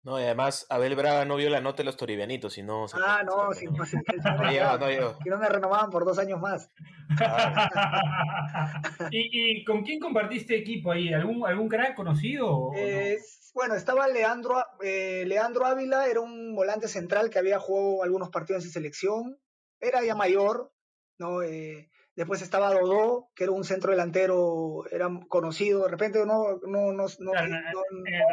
[0.06, 2.88] No, y además Abel Braga no vio la nota de los toribianitos, si no...
[2.88, 6.06] se- Ah, se- no, se- sí, no, sí, No no que no me renovaban por
[6.06, 6.70] dos años más.
[9.12, 11.12] ¿Y, ¿Y con quién compartiste equipo ahí?
[11.12, 12.48] ¿Algún, algún crack conocido?
[12.56, 12.78] o no?
[12.80, 13.18] Eh,
[13.56, 18.63] bueno, estaba Leandro, eh, Leandro Ávila, era un volante central que había jugado algunos partidos
[18.65, 19.39] en selección,
[19.80, 20.72] era ya mayor,
[21.18, 21.41] ¿no?
[21.41, 26.93] Eh, después estaba Dodó, que era un centro delantero, era conocido, de repente no, no,
[26.93, 27.84] no, no- Claro, no-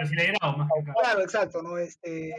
[0.00, 0.92] el acá.
[1.00, 1.78] claro, exacto, ¿no?
[1.78, 2.34] Este,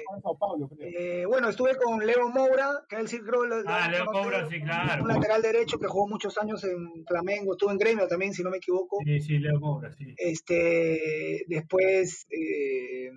[0.80, 4.62] eh, bueno, estuve con Leo Moura, que él sí creo lo- Ah, Leo Moura, sí,
[4.62, 5.04] claro.
[5.04, 8.50] Un lateral derecho que jugó muchos años en Flamengo, estuvo en Gremio también, si no
[8.50, 9.00] me equivoco.
[9.04, 10.14] Sí, sí, Leo Moura, sí.
[10.18, 13.12] Este, después, eh,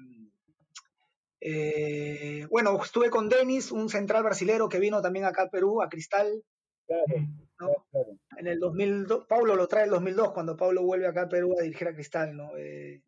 [1.41, 5.89] eh, bueno, estuve con Denis, un central brasilero que vino también acá al Perú, a
[5.89, 6.43] Cristal,
[6.87, 7.05] Claro.
[7.61, 7.87] ¿No?
[7.91, 8.19] claro.
[8.39, 11.63] En el 2002, Paulo lo trae el 2002, cuando Paulo vuelve acá al Perú a
[11.63, 12.57] dirigir a Cristal, ¿no?
[12.57, 13.03] Eh,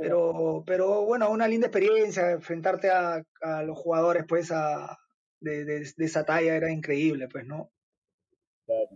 [0.00, 4.98] pero, pero bueno, una linda experiencia, enfrentarte a, a los jugadores, pues, a,
[5.40, 7.72] de, de- de esa talla era increíble, pues, ¿no?
[8.66, 8.88] Claro.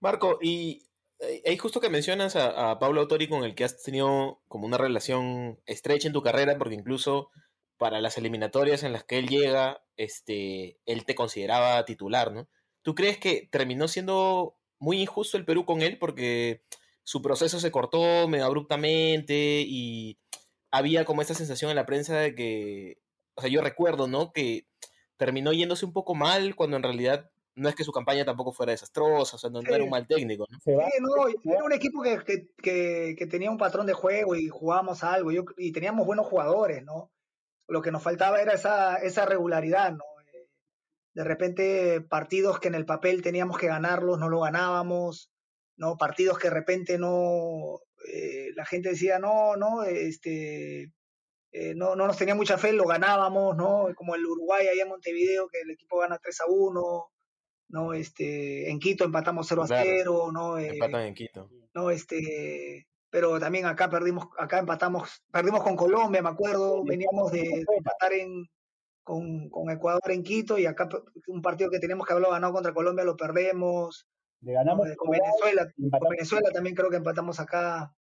[0.00, 0.86] Marco, y
[1.18, 4.66] eh, ahí justo que mencionas a, a Pablo Autori con el que has tenido como
[4.66, 7.30] una relación estrecha en tu carrera, porque incluso
[7.76, 12.48] para las eliminatorias en las que él llega, este, él te consideraba titular, ¿no?
[12.82, 16.62] ¿Tú crees que terminó siendo muy injusto el Perú con él porque
[17.02, 20.18] su proceso se cortó medio abruptamente y
[20.70, 22.98] había como esa sensación en la prensa de que,
[23.34, 24.32] o sea, yo recuerdo, ¿no?
[24.32, 24.66] Que
[25.16, 28.72] terminó yéndose un poco mal cuando en realidad no es que su campaña tampoco fuera
[28.72, 30.58] desastrosa, o sea, no, no era un mal técnico, ¿no?
[30.60, 34.48] Sí, no, era un equipo que, que, que, que tenía un patrón de juego y
[34.48, 37.10] jugábamos algo yo, y teníamos buenos jugadores, ¿no?
[37.68, 40.04] Lo que nos faltaba era esa, esa regularidad, ¿no?
[41.20, 45.30] De repente partidos que en el papel teníamos que ganarlos, no lo ganábamos,
[45.76, 45.98] ¿no?
[45.98, 47.78] Partidos que de repente no,
[48.10, 50.90] eh, la gente decía, no, no, este,
[51.52, 53.88] eh, no, no nos tenía mucha fe, lo ganábamos, ¿no?
[53.94, 57.12] Como el Uruguay allá en Montevideo, que el equipo gana 3 a 1,
[57.68, 57.92] ¿no?
[57.92, 59.90] Este, en Quito empatamos 0 a Claro.
[59.90, 60.58] 0, ¿no?
[60.58, 61.50] Eh, Empatan en Quito.
[61.74, 67.42] no este pero también acá perdimos acá empatamos perdimos con Colombia me acuerdo veníamos de,
[67.42, 68.46] de empatar en
[69.10, 70.88] con, con Ecuador en Quito y acá
[71.26, 74.06] un partido que teníamos que haberlo ganado contra Colombia lo perdemos.
[74.40, 76.10] Le ganamos Eh, con Venezuela con.
[76.10, 77.92] Venezuela también creo que empatamos acá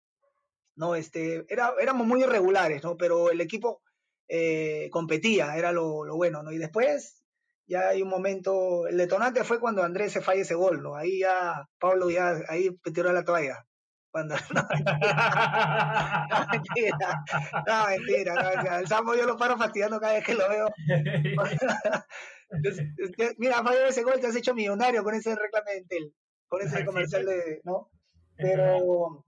[0.76, 3.80] no este era éramos muy irregulares no pero el equipo
[4.28, 7.24] eh, competía era lo, lo bueno no y después
[7.66, 11.20] ya hay un momento el detonante fue cuando Andrés se falla ese gol no ahí
[11.20, 13.66] ya Pablo ya ahí tiró la toalla
[14.10, 14.68] cuando no, no,
[16.50, 17.24] mentira,
[17.66, 18.78] no, mentira, no, mentira.
[18.80, 20.68] El Sambo yo lo paro fastidiando cada vez que lo veo.
[23.38, 26.14] Mira, falló ese gol, te has hecho millonario con ese reclame de Entel,
[26.48, 27.90] con ese comercial de, ¿no?
[28.36, 29.24] Pero,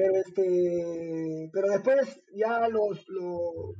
[0.00, 3.74] pero este, pero después ya los, lo-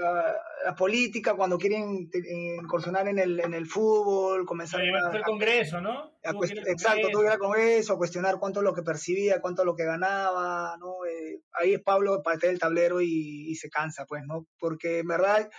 [0.00, 5.22] la- la política, cuando quieren eh, incursionar en el, en el fútbol, comenzar a, hacer
[5.22, 6.12] congreso, ¿no?
[6.22, 9.84] exacto, tuvo que congreso, a cuestionar cuánto es lo que percibía, cuánto es lo que
[9.84, 11.04] ganaba, ¿no?
[11.06, 14.46] Eh, ahí es Pablo patea el tablero y, se cansa, pues, ¿no?
[14.58, 15.50] Porque en verdad,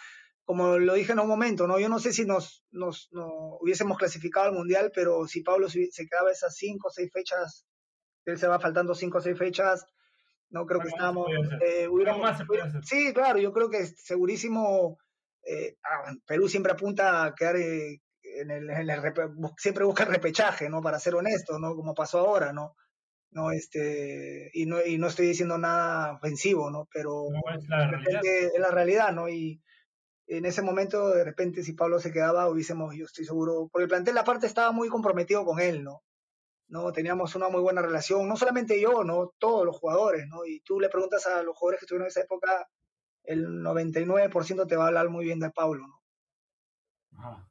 [0.43, 1.79] como lo dije en un momento, ¿no?
[1.79, 3.09] Yo no sé si nos, nos,
[3.59, 7.67] hubiésemos clasificado al Mundial, pero si Pablo se, quedaba esas cinco o seis fechas,
[8.25, 9.85] él se va faltando cinco o seis fechas,
[10.51, 11.27] no creo que estábamos.
[11.65, 11.87] Eh,
[12.83, 14.97] sí, claro, yo creo que segurísimo.
[15.43, 18.69] Eh, ah, Perú siempre apunta a quedar eh, en el,
[19.57, 20.81] siempre busca el repechaje, ¿no?
[20.81, 21.75] Para ser honesto, ¿no?
[21.75, 22.75] Como pasó ahora, ¿no?
[23.31, 26.87] No, este, y no, y no estoy diciendo nada ofensivo, ¿no?
[26.93, 29.29] Pero es, la es la realidad, ¿no?
[29.29, 29.61] Y
[30.27, 33.89] en ese momento, de repente, si Pablo se quedaba, hubiésemos, yo estoy seguro, porque el
[33.89, 36.03] plantel aparte estaba muy comprometido con él, ¿no?
[36.71, 36.91] ¿No?
[36.93, 39.33] Teníamos una muy buena relación, no solamente yo, ¿no?
[39.37, 40.45] Todos los jugadores, ¿no?
[40.45, 42.67] Y tú le preguntas a los jugadores que estuvieron en esa época,
[43.23, 47.19] el 99% te va a hablar muy bien de Pablo, ¿no?
[47.19, 47.47] Ajá.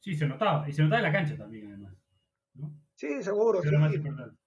[0.00, 1.94] Sí, se notaba, y se notaba en la cancha también, además,
[2.54, 2.76] ¿no?
[2.96, 3.70] Sí, seguro, sí.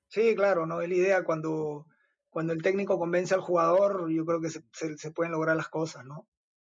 [0.09, 0.81] Sí, claro, ¿no?
[0.81, 1.87] Es la idea cuando,
[2.29, 6.05] cuando el técnico convence al jugador, yo creo que se, se pueden lograr las cosas,
[6.05, 6.27] ¿no?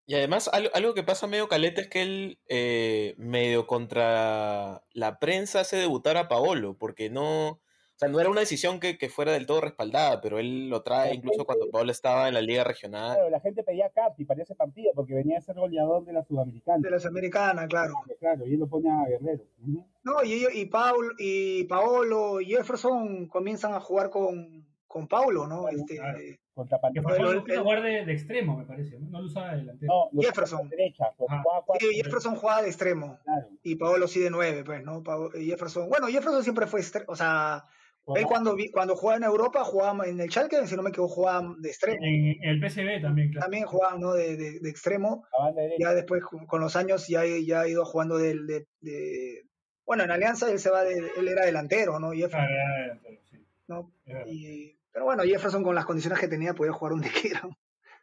[0.10, 5.60] Y además, algo, que pasa medio caleta es que él, eh, medio contra la prensa,
[5.60, 7.50] hace debutar a Paolo, porque no.
[7.50, 11.16] O sea, no era una decisión que, fuera del todo respaldada, pero él lo trae
[11.16, 13.16] incluso cuando Paolo estaba en la Liga Regional.
[13.16, 16.24] Claro, la gente pedía Carti para ese partido, porque venía a ser goleador de la
[16.24, 16.78] Sudamericana.
[16.82, 17.96] De la Sudamericana, claro.
[18.20, 19.44] Claro, y él lo pone a Guerrero.
[20.04, 25.68] No, y, y, Paul, y Paolo y Jefferson comienzan a jugar con, con Paulo, ¿no?
[25.68, 26.00] este,
[26.58, 28.98] contra Que fue el, jugar de, de, extremo, me parece.
[29.00, 30.10] No, lo usaba de delantero.
[30.12, 30.68] No, Jefferson.
[30.70, 31.30] Derecha, pues,
[31.80, 33.20] sí, Jefferson jugaba de extremo.
[33.24, 33.48] Claro.
[33.62, 35.04] Y Paolo sí de nueve, pues, ¿no?
[35.34, 35.88] Jefferson.
[35.88, 36.82] Bueno, Jefferson siempre fue.
[37.08, 37.64] O sea,
[38.16, 41.56] él cuando, cuando jugaba en Europa jugaba en el Schalke, si no me equivoco, jugaba
[41.60, 42.00] de extremo.
[42.02, 43.46] En el PSV también, claro.
[43.46, 44.14] También jugaba, ¿no?
[44.14, 45.26] De, de, de extremo.
[45.78, 49.46] Ya después, con los años, ya, ya ha ido jugando de, de,
[49.86, 52.12] Bueno, en Alianza él se va de, él era delantero, ¿no?
[52.12, 52.50] Jefferson.
[52.50, 53.38] era delantero, sí.
[53.68, 53.92] ¿no?
[54.26, 57.48] Y, pero bueno, Jefferson con las condiciones que tenía podía jugar donde quiera.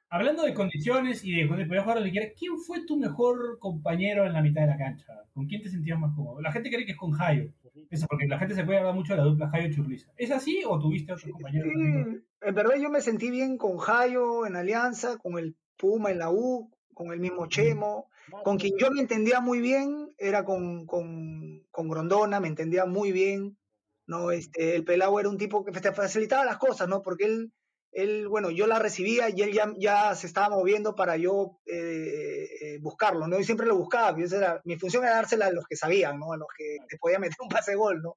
[0.08, 4.32] Hablando de condiciones y de podía jugar donde quiera, ¿quién fue tu mejor compañero en
[4.32, 5.24] la mitad de la cancha?
[5.32, 6.40] ¿Con quién te sentías más cómodo?
[6.40, 7.50] La gente cree que es con Jairo.
[7.90, 10.12] Eso, porque la gente se puede hablar mucho de la dupla Jairo-Churliza.
[10.16, 11.72] ¿Es así o tuviste otros compañeros?
[11.74, 16.30] en verdad yo me sentí bien con Jairo en Alianza, con el Puma en la
[16.30, 18.06] U, con el mismo Chemo.
[18.44, 23.10] Con quien yo me entendía muy bien era con, con, con Grondona, me entendía muy
[23.10, 23.56] bien.
[24.06, 24.30] ¿No?
[24.30, 27.02] Este, el Pelao era un tipo que te facilitaba las cosas, ¿no?
[27.02, 27.52] Porque él,
[27.92, 32.48] él bueno, yo la recibía y él ya, ya se estaba moviendo para yo eh,
[32.60, 33.38] eh, buscarlo, ¿no?
[33.38, 36.32] Y siempre lo buscaba, era, mi función era dársela a los que sabían, ¿no?
[36.32, 38.16] A los que te podía meter un pase gol, ¿no?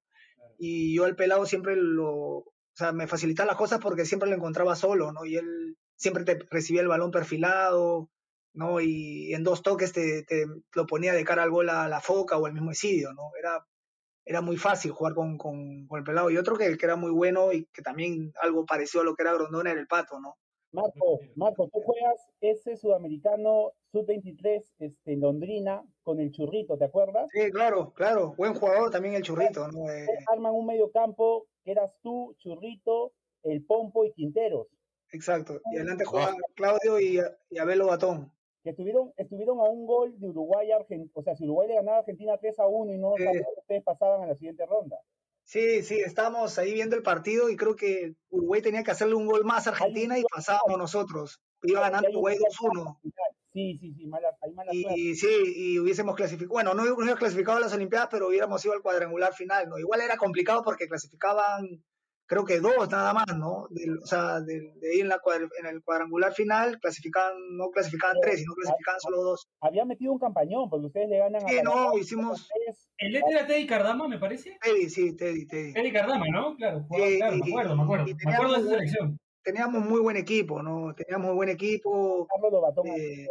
[0.57, 4.35] Y yo el pelado siempre lo, o sea, me facilitaba las cosas porque siempre lo
[4.35, 5.25] encontraba solo, ¿no?
[5.25, 8.09] Y él siempre te recibía el balón perfilado,
[8.53, 8.81] ¿no?
[8.81, 12.37] Y en dos toques te, te lo ponía de cara al gol a la foca
[12.37, 13.31] o al mismo Esidio, ¿no?
[13.39, 13.65] Era
[14.27, 16.29] era muy fácil jugar con, con, el pelado.
[16.29, 19.23] Y otro que, que, era muy bueno y que también algo pareció a lo que
[19.23, 20.35] era Grondona era el pato, ¿no?
[20.73, 27.29] Marco, Marco, tú juegas ese sudamericano sub-23 este, en Londrina con el Churrito, ¿te acuerdas?
[27.31, 28.35] Sí, claro, claro.
[28.37, 29.89] Buen jugador también el Churrito, ¿no?
[29.89, 33.13] Eh, arman un medio campo que eras tú, Churrito,
[33.43, 34.67] el Pompo y Quinteros.
[35.13, 35.61] Exacto.
[35.71, 38.36] Y adelante juegan Claudio y, y Abelo Batón
[38.67, 41.09] que estuvieron, estuvieron a un gol de Uruguay Argentina.
[41.13, 44.23] O sea, si Uruguay le ganaba a Argentina 3 a 1 y no ustedes pasaban
[44.23, 44.97] a la siguiente ronda.
[45.43, 49.25] Sí, sí, estábamos ahí viendo el partido y creo que Uruguay tenía que hacerle un
[49.25, 51.41] gol más a Argentina y pasábamos nosotros.
[51.63, 52.97] Iba ganando Uruguay 2-1.
[53.53, 57.57] Sí, sí, sí, mala, hay mala y, sí, y hubiésemos clasificado, bueno, no hubiéramos clasificado
[57.57, 59.79] a las Olimpiadas, pero hubiéramos ido al cuadrangular final, ¿no?
[59.79, 61.81] Igual era complicado porque clasificaban
[62.27, 63.67] creo que dos nada más, ¿no?
[63.67, 65.19] o sea, de, ahí en, la,
[65.59, 69.47] en el cuadrangular final clasificaban, no clasificaban tres, sino clasificaban solo dos.
[69.61, 72.49] Había metido un campañón, porque ustedes le ganan sí, no, hicimos...
[72.97, 74.57] ¿El Lete era Teddy Cardama, me parece?
[74.61, 75.73] Teddy, sí, Teddy, Teddy.
[75.73, 76.55] Teddy Cardama, ¿no?
[76.55, 78.05] Claro, claro, me acuerdo, me acuerdo.
[78.05, 79.19] Me acuerdo de esa selección.
[79.43, 80.93] Teníamos muy buen equipo, ¿no?
[80.93, 82.27] Teníamos muy buen equipo.
[82.27, 83.27] Carlos Lobatón, eh,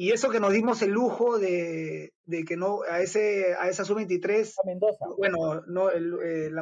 [0.00, 2.12] y eso que nos dimos el lujo de,
[2.46, 4.54] que no a ese a esa sub-23
[5.16, 6.52] bueno no eh,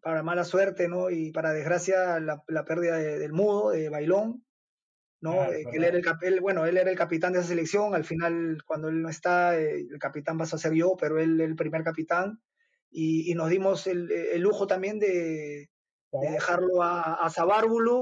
[0.00, 4.42] para mala suerte no y para desgracia la, pérdida del mudo de Bailón
[5.20, 8.04] no eh, que él era el bueno él era el capitán de esa selección al
[8.04, 11.54] final cuando él no está eh, el capitán vas a ser yo pero él el
[11.54, 12.40] primer capitán
[12.90, 15.68] y, nos dimos el, lujo también de,
[16.12, 17.30] dejarlo a, a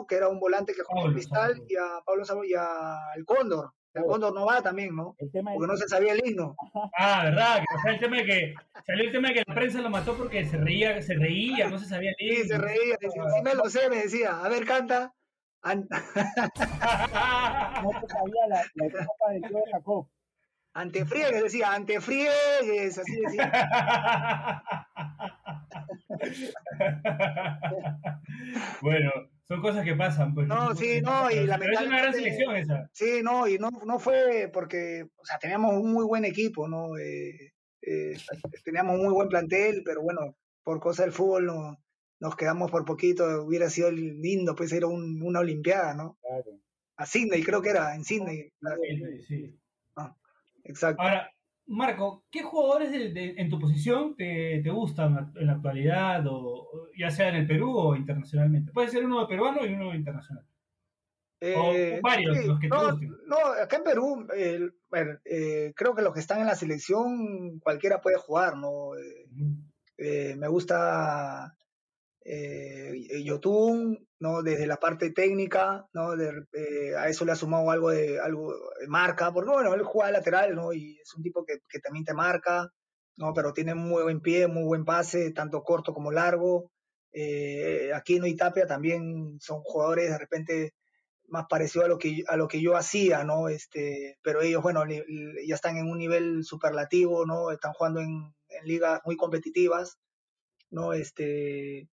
[0.09, 3.72] que era un volante que jugó en Cristal, y a Pablo y a El Cóndor,
[3.94, 5.16] el Cóndor no va también, ¿no?
[5.16, 6.57] porque no se sabía el himno.
[6.98, 7.62] Ah, ¿verdad?
[7.85, 8.54] Que, el tema de que,
[8.87, 11.78] salió el tema de que la prensa lo mató porque se reía, se reía, no
[11.78, 12.42] se sabía el himno.
[12.42, 12.96] Sí, se reía.
[13.00, 14.40] sí me lo sé, me decía.
[14.44, 15.14] A ver, canta.
[15.62, 15.88] An-
[17.83, 20.09] No te sabía la, la etapa del tío de Jacob.
[20.74, 23.52] Antefriegues, decía, antefriegues, así decía.
[28.83, 29.11] bueno,
[29.46, 30.35] son cosas que pasan.
[30.35, 30.46] Pues.
[30.46, 32.90] No, sí, no, y Pero es una gran lamentablemente- selección esa.
[32.92, 36.96] Sí, no, y no, no fue porque, o sea, teníamos un muy buen equipo, ¿no?
[36.98, 37.52] Eh,
[37.83, 38.16] eh,
[38.64, 41.78] teníamos un muy buen plantel, pero bueno, por cosa del fútbol no,
[42.20, 46.16] nos quedamos por poquito, hubiera sido lindo pues ir a un- una olimpiada, ¿no?
[46.22, 46.59] Claro.
[46.96, 48.50] A Sydney creo que era, en Sydney.
[49.18, 49.61] Sí, sí.
[50.66, 51.02] Exacto.
[51.02, 51.30] Ahora,
[51.66, 56.38] Marco, ¿qué jugadores de- de- en tu posición te, te gustan en la actualidad, o,
[56.38, 58.72] o ya sea en el Perú o internacionalmente?
[58.72, 60.44] Puede ser uno peruano y uno internacional.
[61.40, 63.11] Eh, varios, los que te no, gusten.
[63.27, 67.59] no, acá en Perú, eh, bueno, eh, creo que los que están en la selección,
[67.61, 68.96] cualquiera puede jugar, ¿no?
[68.96, 69.27] Eh,
[69.98, 71.55] eh, me gusta
[72.24, 74.07] eh, Yotun,
[74.43, 75.87] Desde la parte técnica,
[76.53, 80.13] eh, a eso le ha sumado algo de, algo de marca, porque bueno, él juega
[80.13, 80.73] lateral, ¿no?
[80.73, 82.71] Y es un tipo que, también te marca.
[83.35, 86.71] Pero tiene muy buen pie, muy buen pase, tanto corto como largo.
[87.13, 90.75] Eh, Aquino y también son jugadores de repente
[91.29, 93.49] más parecidos a lo que a lo que yo hacía, ¿no?
[93.49, 97.53] Este, pero ellos, bueno, ya están en un nivel superlativo.
[97.53, 98.35] Están jugando en,
[98.65, 99.99] ligas muy competitivas.
[100.95, 101.89] Este,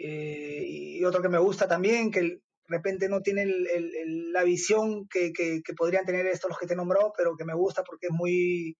[0.00, 4.32] eh, y otro que me gusta también, que de repente no tiene el- el- el-
[4.32, 7.44] la visión que, que- que podrían tener estos los que te he nombrado, pero que
[7.44, 8.76] me gusta porque es muy,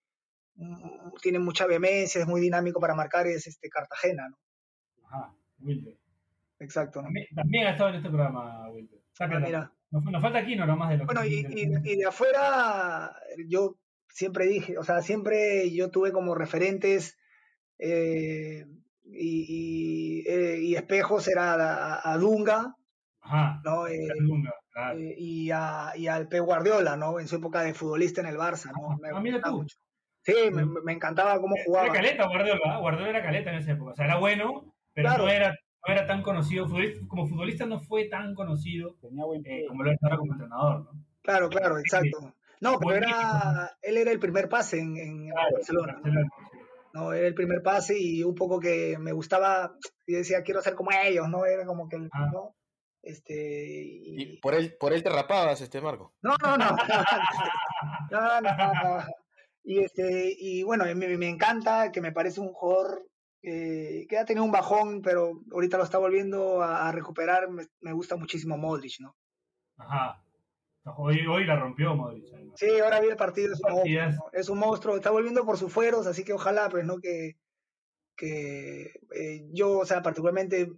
[0.55, 4.37] mm, tiene mucha vehemencia, es muy dinámico para marcar, es este Cartagena, ¿no?
[5.07, 5.97] Ajá, Wilber.
[6.59, 6.99] Exacto.
[7.01, 7.05] ¿no?
[7.07, 8.67] También, también ha estado en este programa.
[9.13, 9.39] Sácala.
[9.39, 9.73] Ah, mira.
[9.91, 13.15] Nos, nos falta aquí, no nomás de lo Bueno, que- y, y- y de afuera,
[13.47, 13.75] yo
[14.07, 17.17] siempre dije, o sea, siempre yo tuve como referentes
[17.79, 18.65] eh,
[19.11, 22.75] y, y, eh, y espejos era a, a Dunga,
[23.21, 23.87] Ajá, ¿no?
[23.87, 24.07] Eh,
[24.73, 24.99] claro.
[24.99, 27.19] eh, y, a, y al Pep Guardiola, ¿no?
[27.19, 28.97] En su época de futbolista en el Barça, ¿no?
[28.97, 29.57] Me Ah, mira tú.
[29.57, 29.77] mucho.
[30.21, 31.93] Sí, me, me encantaba cómo Era jugaba.
[31.93, 32.77] caleta Guardiola, ¿ah?
[32.79, 33.91] Guardiola era caleta en esa época.
[33.91, 35.25] O sea, era bueno, pero Claro.
[35.25, 35.49] no, era,
[35.87, 36.67] no era tan conocido.
[37.07, 40.83] Como futbolista no fue tan conocido Tenía buen eh, como lo es ahora como entrenador,
[40.85, 40.91] ¿no?
[41.21, 42.33] Claro, claro, exacto.
[42.61, 45.93] No, pero era, él era el primer pase en, en Claro, Barcelona.
[45.93, 46.01] ¿no?
[46.01, 46.29] Barcelona.
[46.41, 46.48] ¿no?
[46.93, 49.75] Era el primer pase y un poco que me gustaba,
[50.07, 51.45] y decía, quiero ser como ellos, ¿no?
[51.45, 52.29] Era como que, el- Ah.
[52.33, 52.55] ¿no?
[53.01, 54.37] Este, Y y...
[54.39, 56.13] por él, por él te rapabas, este Marco.
[56.21, 56.75] No, no, no.
[58.11, 59.03] No, no, no.
[59.63, 63.05] Y, este, y bueno, me, me encanta, que me parece un jugador
[63.41, 67.49] eh, que ha tenido un bajón, pero ahorita lo está volviendo a, a recuperar.
[67.49, 69.15] Me, me gusta muchísimo Modric, ¿no?
[69.77, 70.21] Ajá.
[70.97, 72.25] Hoy, hoy la rompió Modric.
[72.55, 75.71] Sí, ahora vi el partido, es un monstruo, es un monstruo, está volviendo por sus
[75.71, 76.99] fueros, así que ojalá, pues, ¿no?
[76.99, 77.37] Que,
[78.15, 80.69] que eh, yo, o sea, particularmente,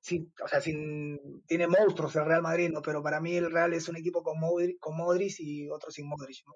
[0.00, 2.82] sí, o sea, sin, tiene monstruos el Real Madrid, ¿no?
[2.82, 6.08] Pero para mí el Real es un equipo con Modric, con Modric y otro sin
[6.08, 6.54] Modric, ¿no?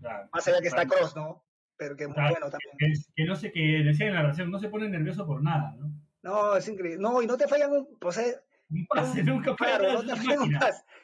[0.00, 0.28] Claro.
[0.32, 0.86] Más allá que está.
[0.86, 1.44] Cross, ¿no?
[1.76, 2.94] Pero que es muy Claro, bueno también.
[3.14, 5.92] Que, no sé, que decía en la narración, no se pone nervioso por nada, ¿no?
[6.22, 7.00] No, es increíble.
[7.00, 8.24] No, y no te fallan un, o sea,
[8.70, 10.20] Un pase, nunca falla claro, no te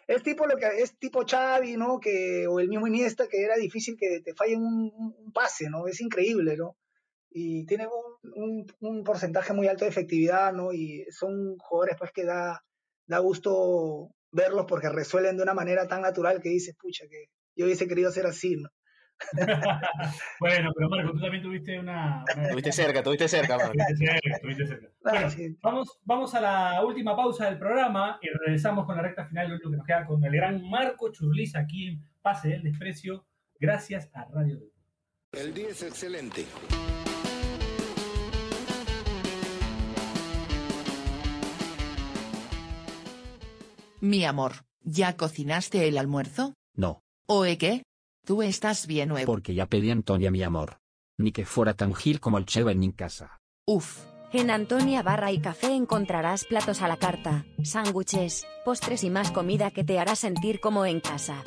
[0.06, 1.98] es tipo lo que es tipo Xavi, ¿no?
[1.98, 5.86] Que o el mismo Iniesta que era difícil que te fallen un, pase, ¿no?
[5.86, 6.76] Es increíble, ¿no?
[7.30, 10.72] Y tienen un, un- un porcentaje muy alto de efectividad, ¿no?
[10.72, 12.62] Y son jugadores pues que da
[13.06, 17.64] da gusto verlos porque resuelven de una manera tan natural que dices, pucha, que yo
[17.66, 18.68] hubiese querido ser así, ¿no?
[20.40, 22.24] Bueno, pero Marco, tú también tuviste una.
[22.36, 23.72] una- Tuviste cerca, tuviste cerca, Marco.
[23.72, 24.88] Tuviste cerca, tuviste cerca.
[25.02, 25.28] Bueno,
[25.62, 29.54] vamos, vamos a la última pausa del programa y regresamos con la recta final, lo
[29.54, 33.26] único que nos queda con el gran Marco Churliza aquí en Pase del Desprecio,
[33.58, 34.72] gracias a Radio Depor.
[35.32, 36.44] El día es excelente.
[44.00, 46.54] Mi amor, ¿ya cocinaste el almuerzo?
[46.76, 47.82] No, ¿Oe qué?
[48.24, 49.26] Tú estás bien nuevo.
[49.26, 50.78] porque ya pedí a Antonia mi amor.
[51.18, 53.40] Ni que fuera tan gil como el Cheva en mi casa.
[53.66, 54.00] Uf,
[54.32, 59.70] En Antonia Barra y Café encontrarás platos a la carta, sándwiches, postres y más comida
[59.70, 61.42] que te hará sentir como en casa.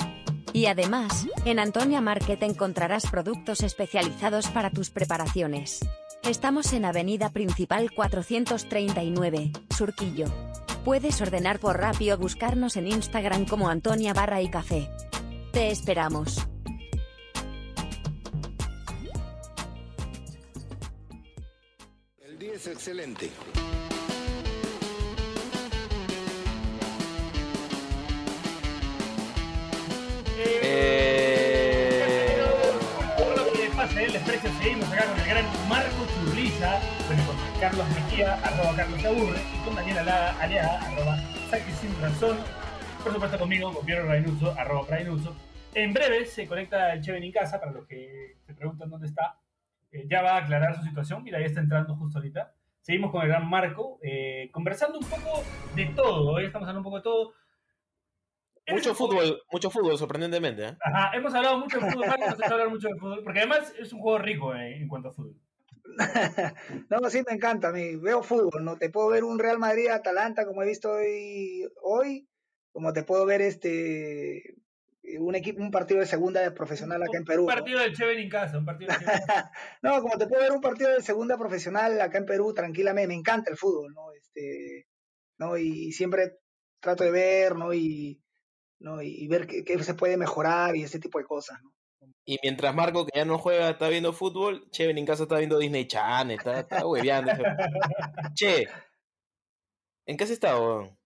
[0.53, 5.79] Y además, en Antonia Market encontrarás productos especializados para tus preparaciones.
[6.23, 10.25] Estamos en Avenida Principal 439, Surquillo.
[10.85, 14.89] Puedes ordenar por Rappi o buscarnos en Instagram como Antonia Barra y Café.
[15.51, 16.47] Te esperamos.
[22.71, 23.31] Excelente.
[33.17, 37.85] Por lo que pase el desprecio, seguimos acá con el gran Marco Churliza, con Carlos
[37.89, 41.17] Mejía, arroba Carlos Aburre, y con Daniela Ala- Aliaga, arroba
[41.49, 42.37] Saque Sin Razón.
[43.03, 45.35] por supuesto conmigo, con Piero Rainuso, arroba Rainuso.
[45.73, 49.39] En breve se conecta el Cheven en casa, para los que se preguntan dónde está.
[49.91, 52.53] Eh, ya va a aclarar su situación, mira, ya está entrando justo ahorita.
[52.87, 55.43] Seguimos con el gran Marco, eh, conversando un poco
[55.75, 57.33] de todo, hoy estamos hablando un poco de todo.
[58.65, 60.67] Mucho fútbol, mucho fútbol, sorprendentemente.
[60.67, 60.77] ¿eh?
[60.79, 63.91] Ajá, hemos hablado mucho de fútbol, Marco, nos hablar mucho de fútbol, porque además es
[63.91, 65.35] un juego rico eh, en cuanto a fútbol.
[66.89, 68.77] no, sí me encanta, a mí veo fútbol, ¿no?
[68.77, 72.29] Te puedo ver un Real Madrid-Atalanta como he visto hoy, hoy,
[72.71, 74.55] como te puedo ver este
[75.19, 77.43] un equipo, un partido de segunda profesional acá en Perú.
[77.43, 78.97] Un partido del Cheven en casa, un partido de
[79.81, 83.13] No, como te puedo ver un partido de segunda profesional acá en Perú, tranquilamente, me
[83.15, 84.11] encanta el fútbol, ¿no?
[84.11, 84.87] Este,
[85.37, 85.57] ¿no?
[85.57, 86.39] Y siempre
[86.79, 87.73] trato de ver, ¿no?
[87.73, 88.21] Y,
[88.79, 89.01] ¿no?
[89.01, 91.71] y ver qué, qué se puede mejorar y ese tipo de cosas, ¿no?
[92.29, 95.59] Y mientras Marco, que ya no juega, está viendo fútbol, Che en casa está viendo
[95.59, 97.31] Disney Channel, está, está hueveando.
[98.35, 98.67] che,
[100.05, 100.97] ¿en qué has estado?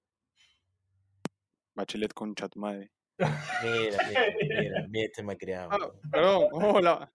[1.76, 2.91] Bachelet con chat madre.
[3.22, 5.69] Mira, mira, mira, mira este me ha creado.
[5.72, 7.11] Ah, perdón, hola.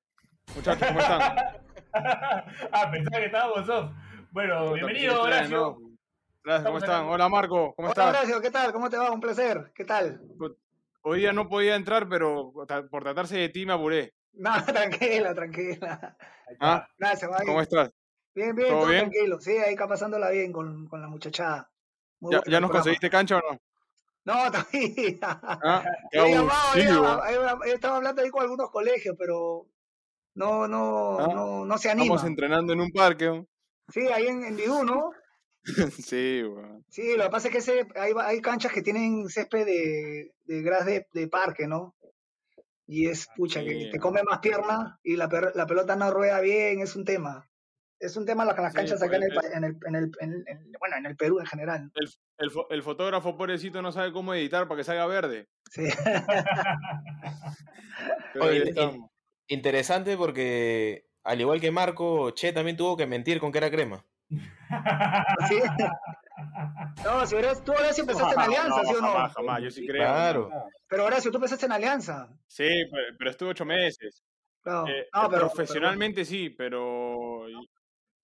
[0.55, 1.21] Muchachos, ¿cómo están?
[1.93, 3.91] ah, pensaba que estábamos off.
[4.31, 5.79] Bueno, bienvenido, Horacio.
[6.45, 7.07] Gracias, ¿cómo están?
[7.07, 8.09] Hola, Marco, ¿cómo estás?
[8.09, 8.73] Hola, Horacio, ¿qué tal?
[8.73, 9.11] ¿Cómo te va?
[9.11, 9.73] Un placer.
[9.75, 10.21] ¿Qué tal?
[11.03, 14.15] Hoy día no podía entrar, pero por tratarse de ti me apuré.
[14.35, 16.17] No, tranquila, tranquila.
[16.61, 16.87] ¿Ah?
[16.99, 17.91] Gracias, ¿Cómo estás?
[18.33, 19.11] Bien, bien, todo, bien?
[19.11, 19.41] tranquilo.
[19.41, 21.69] Sí, ahí está pasándola bien con, con la muchachada.
[22.21, 23.59] ¿Ya, ¿ya nos conseguiste cancha o no?
[24.27, 25.19] No, todavía.
[25.23, 25.85] Ah,
[27.65, 29.69] estaba hablando ahí con algunos colegios, pero
[30.35, 32.17] no, no, ah, no, no se anima.
[32.17, 33.47] Estamos entrenando en un parque.
[33.89, 35.13] Sí, ahí en, en Bidú, ¿no?
[36.05, 36.83] sí, bueno.
[36.89, 40.63] Sí, lo que pasa es que ese, hay, hay canchas que tienen césped de, de
[40.63, 41.95] gras de, de parque, ¿no?
[42.89, 46.81] Y es, pucha, que te come más pierna y la, la pelota no rueda bien,
[46.81, 47.49] es un tema
[47.99, 49.77] es un tema las, las canchas acá en el, en, el,
[50.21, 51.91] en, el, bueno, en el Perú en general.
[51.95, 55.49] El, el, el, fotógrafo pobrecito no sabe cómo editar para que salga verde.
[55.71, 55.83] Sí.
[58.41, 58.75] Oye,
[59.49, 64.05] interesante porque al igual que Marco, Che también tuvo que mentir con que era crema.
[65.49, 65.61] ¿Sí?
[67.05, 69.13] No, si hubieras, tú ahora sí empezaste en Alianza, ¿sí o no?
[69.13, 70.03] Jamás, jamás, yo sí creo.
[70.03, 70.51] Claro.
[70.89, 72.29] Pero ahora si tú empezaste en Alianza.
[72.47, 74.25] Sí, pero, pero estuve ocho meses.
[74.61, 74.89] Claro.
[74.89, 76.27] Eh, no, pero, profesionalmente pero...
[76.27, 77.06] sí, pero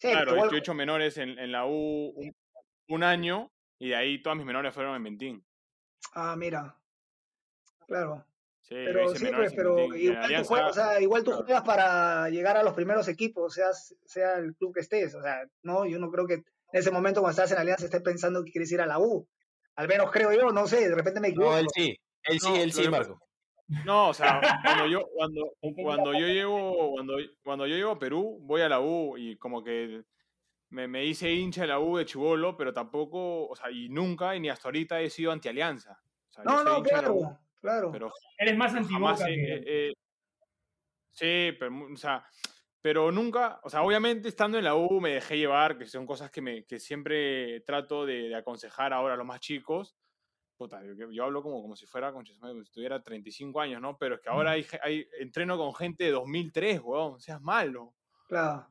[0.03, 0.51] Sí, claro, igual...
[0.51, 2.35] yo he hecho menores en, en la U un,
[2.89, 5.47] un, año y de ahí todas mis menores fueron en Mentín.
[6.13, 6.77] Ah, mira.
[7.87, 8.27] Claro.
[8.63, 11.45] Sí, pero sí, pues, pero igual, Alianza, tú juegas, o sea, igual tú claro.
[11.45, 13.69] juegas para llegar a los primeros equipos, sea,
[14.05, 15.15] sea el club que estés.
[15.15, 18.03] O sea, no, yo no creo que en ese momento cuando estás en Alianza estés
[18.03, 19.29] pensando que quieres ir a la U.
[19.77, 21.53] Al menos creo yo, no sé, de repente me equivoco.
[21.53, 23.21] No, él sí, él sí, no, él sí, Marco.
[23.85, 28.39] No, o sea, cuando yo, cuando, cuando yo llego, cuando, cuando yo llego a Perú,
[28.43, 30.05] voy a la U y como que
[30.71, 34.35] me, me hice hincha de la U de Chivolo, pero tampoco, o sea, y nunca,
[34.37, 36.01] y ni hasta ahorita he sido anti-alianza.
[36.31, 37.91] O sea, no, no, claro, claro.
[37.93, 39.55] Pero Eres más anti que...
[39.55, 39.93] eh, eh,
[41.11, 42.27] sí, pero, o sea,
[42.81, 46.31] pero nunca, o sea, obviamente estando en la U me dejé llevar, que son cosas
[46.31, 49.95] que, me, que siempre trato de, de aconsejar ahora a los más chicos,
[50.63, 52.39] Puta, yo, yo, hablo como, como si fuera, con si
[52.71, 53.99] tuviera 35 años, ¿no?
[53.99, 57.97] Pero es que ahora hay, hay entreno con gente de 2003, weón, seas malo.
[58.29, 58.69] Claro.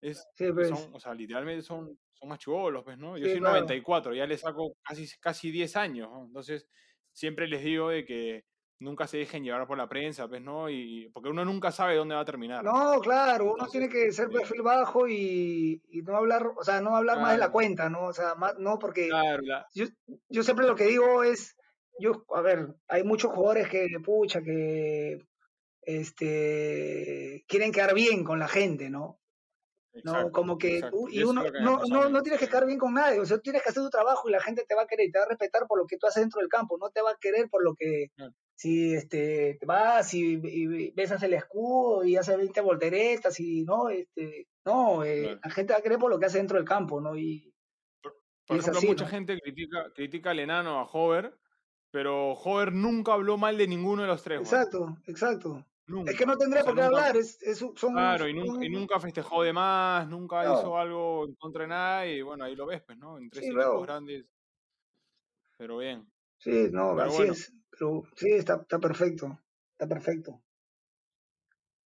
[0.00, 0.68] Es, sí, pues.
[0.68, 3.18] son, o sea, literalmente son, son más chivolos, pues, ¿no?
[3.18, 3.54] Yo sí, soy claro.
[3.56, 6.24] 94, ya les saco casi, casi 10 años, ¿no?
[6.24, 6.68] Entonces,
[7.10, 8.44] siempre les digo de que
[8.82, 10.68] nunca se dejen llevar por la prensa, pues, ¿no?
[10.68, 12.64] Y, porque uno nunca sabe dónde va a terminar.
[12.64, 16.96] No, claro, uno tiene que ser perfil bajo y, y, no hablar, o sea, no
[16.96, 17.26] hablar claro.
[17.26, 18.06] más de la cuenta, ¿no?
[18.06, 19.66] O sea, más, no, porque claro, la...
[19.74, 19.86] yo,
[20.28, 21.56] yo siempre lo que digo es,
[21.98, 25.18] yo, a ver, hay muchos jugadores que, pucha, que
[25.82, 29.18] este quieren quedar bien con la gente, ¿no?
[29.94, 30.96] Exacto, no, como que exacto.
[31.10, 33.62] y uno que no, no, no, tienes que quedar bien con nadie, o sea, tienes
[33.62, 35.28] que hacer tu trabajo y la gente te va a querer y te va a
[35.28, 37.62] respetar por lo que tú haces dentro del campo, no te va a querer por
[37.62, 38.32] lo que claro.
[38.62, 43.88] Si este te vas y, y, besas el escudo y haces 20 volteretas y no,
[43.88, 45.40] este, no, eh, claro.
[45.42, 47.16] la gente va a por lo que hace dentro del campo, ¿no?
[47.16, 47.52] Y,
[48.00, 48.14] por,
[48.46, 49.10] por y ejemplo, así, mucha ¿no?
[49.10, 51.36] gente critica, critica al enano a Hover,
[51.90, 54.42] pero Hover nunca habló mal de ninguno de los tres.
[54.42, 55.66] Exacto, exacto.
[55.88, 56.12] Nunca.
[56.12, 57.16] Es que no tendría o sea, por qué nunca, hablar.
[57.16, 60.60] Es, es, son, claro, y nunca, y nunca, festejó de más, nunca no.
[60.60, 63.18] hizo algo en contra de nada, y bueno, ahí lo ves, pues, ¿no?
[63.18, 64.24] En tres sí, equipos grandes.
[65.58, 66.08] Pero bien.
[66.38, 67.32] Sí, no, pero así bueno.
[67.32, 67.52] es.
[67.72, 69.38] Pero sí, está, está perfecto.
[69.72, 70.40] Está perfecto.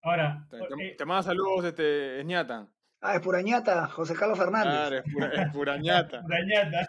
[0.02, 0.46] Ahora.
[0.50, 2.68] Te, te, eh, te manda saludos, este, Ñata.
[3.00, 4.72] Ah, es purañata, José Carlos Fernández.
[4.72, 6.22] Claro, es, pura, es purañata.
[6.22, 6.88] purañata.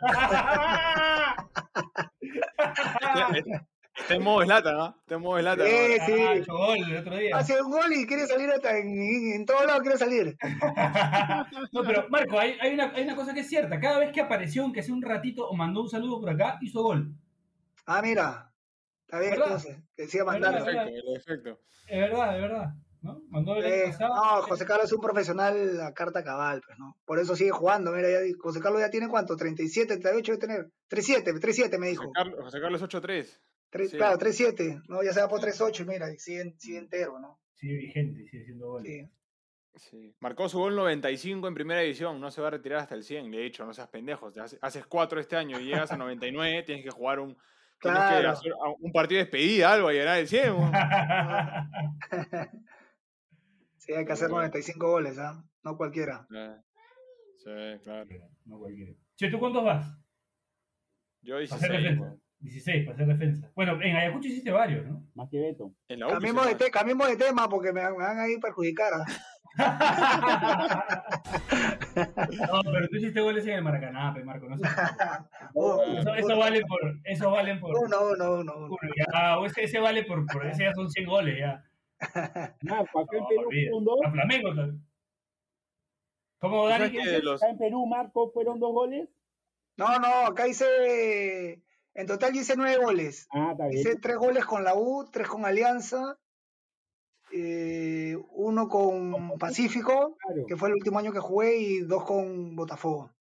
[3.93, 4.95] Está en modo eslata, ¿no?
[4.99, 5.65] Está en modo eslata.
[5.65, 6.05] Sí, ¿no?
[6.05, 6.13] sí.
[6.27, 7.35] Ah, hecho gol el otro día.
[7.35, 10.37] Hace un gol y quiere salir hasta en, en, en todos lados quiere salir.
[11.71, 13.79] no, pero Marco, hay, hay, una, hay una cosa que es cierta.
[13.79, 16.81] Cada vez que apareció, aunque sea un ratito, o mandó un saludo por acá, hizo
[16.81, 17.13] gol.
[17.85, 18.51] Ah, mira.
[19.07, 19.77] Está bien, entonces.
[19.95, 20.65] Que mandarlo.
[20.65, 20.87] ¿Verdad?
[21.13, 21.59] Perfecto.
[21.87, 22.65] Es verdad, es verdad.
[23.01, 23.21] ¿no?
[23.29, 24.15] Mandó el año Eh, pasado.
[24.15, 26.97] no, José Carlos es un profesional a carta cabal, pues, ¿no?
[27.05, 27.91] Por eso sigue jugando.
[27.91, 30.71] Mira, ya, José Carlos ya tiene cuánto, 37, 38 de tener.
[30.89, 32.03] 37, 37 me dijo.
[32.03, 33.39] José Carlos, José Carlos 8-3.
[33.69, 33.97] Tres- sí.
[33.97, 35.03] Claro, 37, ¿no?
[35.03, 37.39] Ya se va por 38 y mira, y sigue, sigue entero, ¿no?
[37.55, 38.91] Sigue vigente, sigue siendo goles.
[38.91, 39.11] Sí.
[39.75, 40.15] Sí.
[40.19, 43.29] Marcó su gol 95 en primera división, no se va a retirar hasta el 100.
[43.29, 44.31] Le he dicho, no seas pendejo.
[44.61, 47.37] Haces 4 este año y llegas a 99, tienes que jugar un,
[47.79, 48.29] que Claro.
[48.31, 50.53] hacer un partido de despedida, algo, a llegar al 100.
[50.53, 50.71] weón.
[53.77, 55.43] Sí, hay que hacer 95 goles, ¿ah?
[55.63, 56.27] No cualquiera.
[57.37, 57.49] Sí,
[57.83, 58.05] claro.
[58.45, 58.91] no cualquiera.
[59.15, 59.97] Che, ¿tú cuántos vas?
[61.21, 61.83] Yo Para hacer 16.
[61.83, 62.01] defensa.
[62.03, 62.21] weón.
[62.39, 63.51] 16, para hacer defensa.
[63.55, 65.07] Bueno, en Ayacucho hiciste varios, ¿no?
[65.15, 65.73] Más que Beto.
[65.87, 68.37] En la U Cambiemos de, te- cambiemos de tema porque me, me van a ir
[68.37, 68.91] a perjudicar.
[71.95, 74.47] No, pero tú hiciste goles en el Maracaná, pe, Marco.
[74.47, 74.63] No sé.
[75.59, 76.79] Oh, Eso, eso vale por.
[77.03, 77.89] Eso valen por.
[77.89, 78.65] no, no, no, no.
[78.67, 78.77] uno,
[79.11, 80.45] ya, o ese, ese vale por, por.
[80.45, 81.63] Ese ya son 100 goles, ya.
[82.61, 83.69] Marco, acá en No, Perú olvida.
[83.71, 83.99] fueron dos.
[84.05, 84.85] A Flamengo también.
[86.39, 86.85] ¿Cómo, Dani?
[86.85, 89.09] ¿Sabes qué que los- Acá en Perú, Marco, fueron dos goles.
[89.77, 91.63] No, no, acá hice.
[91.95, 93.27] En total yo hice nueve goles.
[93.31, 93.79] Ah, está bien.
[93.79, 96.17] Hice tres goles con la U, tres con Alianza,
[97.33, 100.45] eh, uno con Pacífico, Claro.
[100.47, 103.11] que fue el último año que jugué, y dos con Botafogo.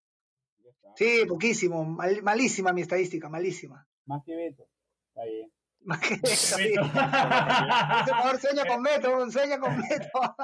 [0.96, 1.84] Sí, poquísimo.
[1.84, 3.86] mal- malísima mi estadística, malísima.
[4.06, 4.64] Más que Beto.
[5.08, 5.52] Está bien.
[5.84, 6.68] Más que eso, sí.
[6.70, 6.82] Beto.
[6.82, 6.90] Por
[8.08, 10.18] favor, sueña con Beto, sueña con Beto.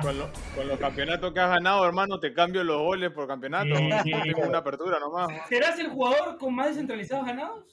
[0.00, 3.74] Con, lo- con los campeonatos que has ganado, hermano, te cambio los goles por campeonato.
[3.76, 4.12] Sí, sí.
[4.32, 5.28] Tengo una apertura nomás.
[5.48, 7.64] ¿Serás el jugador con más descentralizados ganados?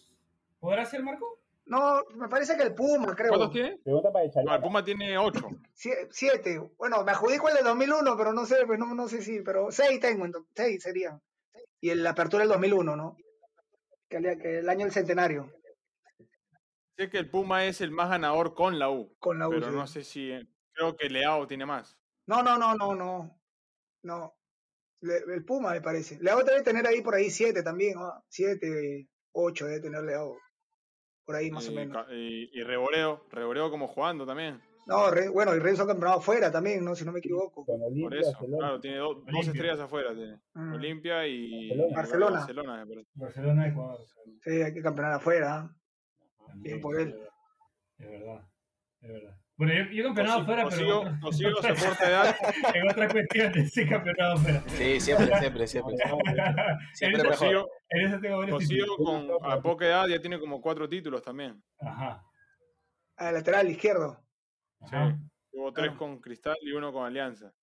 [0.60, 1.40] ¿Podrá ser, Marco?
[1.68, 3.30] No, me parece que el Puma, creo.
[3.30, 3.78] ¿Cuántos tiene?
[3.84, 4.62] Pregunta para No, el.
[4.62, 5.50] Puma tiene 8.
[5.74, 6.60] Sie- siete.
[6.78, 9.72] Bueno, me adjudico el de 2001, pero no sé, pues no, no sé si, pero
[9.72, 11.20] seis tengo, entonces, seis serían.
[11.82, 13.18] Y el- la apertura del 2001, ¿no?
[14.08, 15.52] Que, el- que el año del centenario,
[16.98, 19.52] Sé que el Puma es el más ganador con la U, con la U.
[19.52, 19.76] pero sí.
[19.76, 20.32] no sé si.
[20.32, 21.98] eh, Creo que Leao tiene más.
[22.26, 23.38] No, no, no, no, no.
[24.04, 24.34] No.
[25.02, 26.18] Le- el Puma, me parece.
[26.22, 28.24] Leao debe tener ahí por ahí siete también, ¿no?
[28.30, 30.38] Siete, ocho debe tener Leao.
[31.26, 32.06] Por ahí más o menos.
[32.12, 34.62] y, y Reboreo, Reboreo como jugando también.
[34.88, 36.96] No, Re- bueno, y Renzo campeonado afuera también, ¿no?
[36.96, 37.66] Si no me equivoco.
[37.66, 38.58] Con Por eso, Barcelona.
[38.60, 40.14] claro, tiene do- dos estrellas afuera.
[40.14, 40.40] Tiene.
[40.54, 40.74] Mm.
[40.76, 41.96] Olimpia y Barcelona.
[41.96, 42.38] Barcelona.
[42.38, 43.10] Barcelona, me parece.
[43.16, 44.00] Barcelona, Ecuador.
[44.44, 45.56] Sí, hay que campeonar afuera.
[45.62, 45.76] ¿ah?
[46.58, 47.16] Bien por él.
[47.98, 48.48] Es verdad,
[49.02, 49.38] es verdad.
[49.58, 52.36] Bueno, yo, yo he campeonado fuera, pero en consigo- otras- consigo soporte de edad.
[52.76, 54.64] en otra cuestión de ese campeonado fuera.
[54.68, 55.96] Sí, siempre, siempre, siempre.
[56.94, 57.70] Siempre En mejor.
[57.90, 59.30] Eso tengo varios consigo títulos.
[59.40, 61.64] con a poca edad ya tiene como cuatro títulos también.
[61.80, 62.22] Ajá.
[63.18, 64.20] Al lateral izquierdo.
[64.82, 65.18] ajá.
[65.52, 65.98] Tuvo tres Ah.
[65.98, 67.54] con Cristal y uno con Alianza.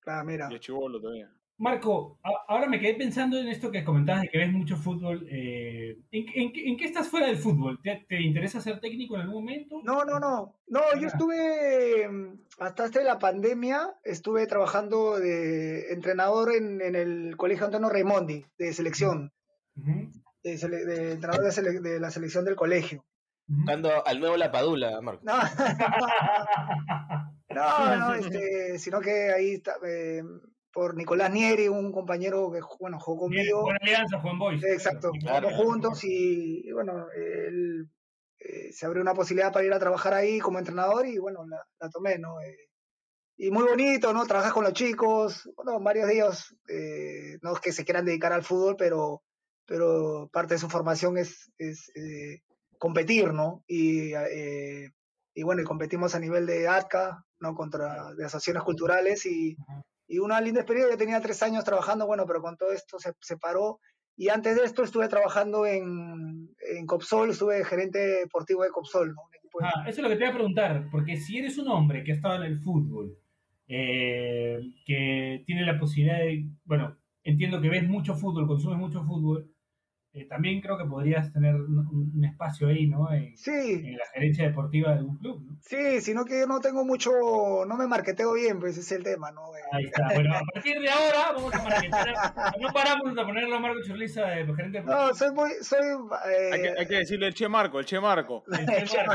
[0.00, 0.48] Claro, mira.
[0.50, 1.30] Y es chivolo todavía.
[1.56, 5.24] Marco, ahora me quedé pensando en esto que comentabas de que ves mucho fútbol.
[5.30, 7.78] eh, ¿en, en qué- en qué estás fuera del fútbol?
[7.80, 9.76] ¿Te, te interesa ser técnico en algún momento?
[9.84, 10.56] No, no, no.
[10.66, 16.96] No, yo estuve, mm, hasta antes de la pandemia, estuve trabajando de entrenador en, en
[16.96, 19.32] el Colegio Antonio Raimondi, de selección,
[19.76, 23.04] de, sele- de entrenador de, sele- de la selección del colegio.
[23.46, 25.22] Buscando al nuevo La Padula, Marco.
[25.24, 25.36] No,
[27.54, 30.22] no, no, este, sino que ahí está, eh,
[30.74, 33.62] por Nicolás Nieri, un compañero que, bueno, jugó conmigo.
[33.62, 34.64] Buena alianza, Juan Boys.
[34.64, 35.48] Exacto, Claro.
[35.48, 37.88] jugamos juntos y, y bueno, él,
[38.40, 41.64] eh, se abrió una posibilidad para ir a trabajar ahí como entrenador y bueno, la,
[41.80, 42.40] la tomé, ¿no?
[42.40, 42.56] Eh,
[43.36, 44.26] y muy bonito, ¿no?
[44.26, 48.32] Trabajas con los chicos, bueno, varios de ellos, eh, no es que se quieran dedicar
[48.32, 49.22] al fútbol, pero,
[49.66, 52.42] pero parte de su formación es, es eh,
[52.78, 53.64] competir, ¿no?
[53.66, 54.90] Y, eh,
[55.34, 57.54] y bueno, y competimos a nivel de ATCA, ¿no?
[57.56, 59.56] Contra de asociaciones culturales y,
[60.06, 60.92] y una linda experiencia.
[60.94, 63.80] Yo tenía tres años trabajando, bueno, pero con todo esto se, se paró.
[64.16, 69.22] Y antes de esto estuve trabajando en, en Copsol, estuve gerente deportivo de Copsol, ¿no?
[69.32, 72.02] De- Ah, eso es lo que te iba a preguntar, porque si eres un hombre
[72.02, 73.16] que ha estado en el fútbol,
[73.68, 79.53] eh, que tiene la posibilidad de, bueno, entiendo que ves mucho fútbol, consumes mucho fútbol,
[80.14, 83.12] eh, también creo que podrías tener un, un espacio ahí, ¿no?
[83.12, 83.50] En, Sí,
[83.84, 85.56] en la gerencia deportiva de un club, ¿no?
[85.60, 87.10] sí, sino que yo no tengo mucho,
[87.66, 89.42] no me marketeo bien, pues ese es el tema, ¿no?
[89.72, 90.08] Ahí está.
[90.14, 92.14] Bueno, a partir de ahora vamos a marketear.
[92.60, 95.06] No paramos de ponerlo a Marco Churliza de gerente deportivo.
[95.08, 95.78] No, soy muy, soy,
[96.30, 98.44] eh, Hay que, hay que decirle el Che Marco, el Che Marco.
[98.90, 99.12] Claro.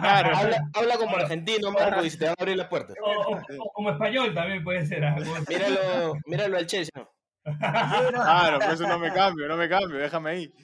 [0.00, 0.36] Claro.
[0.36, 2.96] Habla, habla como argentino, Marco, y se te van a abrir las puertas.
[3.02, 5.04] O, o- o como español también puede ser.
[5.04, 7.08] ah, como- Míralo, míralo al Che, ¿no?
[7.62, 10.54] Claro, por eso no me cambio, no me cambio, déjame ahí.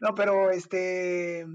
[0.00, 1.46] No, pero este.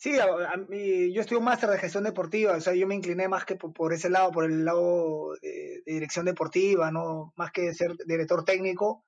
[0.00, 3.26] Sí, a, mí- yo estudié un máster de gestión deportiva, o sea, yo me incliné
[3.26, 7.32] más que por, por ese lado, por el lado de, de dirección deportiva, ¿no?
[7.36, 9.04] Más que ser director técnico.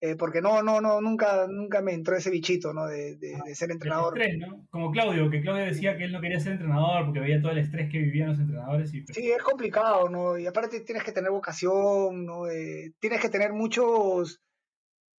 [0.00, 2.86] Eh, porque no, no, no, nunca, nunca me entró ese bichito, ¿no?
[2.86, 4.16] De, de, Ah, de ser El entrenador.
[4.18, 4.66] estrés, ¿no?
[4.70, 7.58] Como Claudio, que Claudio decía que él no quería ser entrenador porque veía todo el
[7.58, 10.38] estrés que vivían los entrenadores y Sí, es complicado, ¿no?
[10.38, 12.46] Y aparte tienes que tener vocación, ¿no?
[12.48, 14.40] Eh, tienes que tener muchos,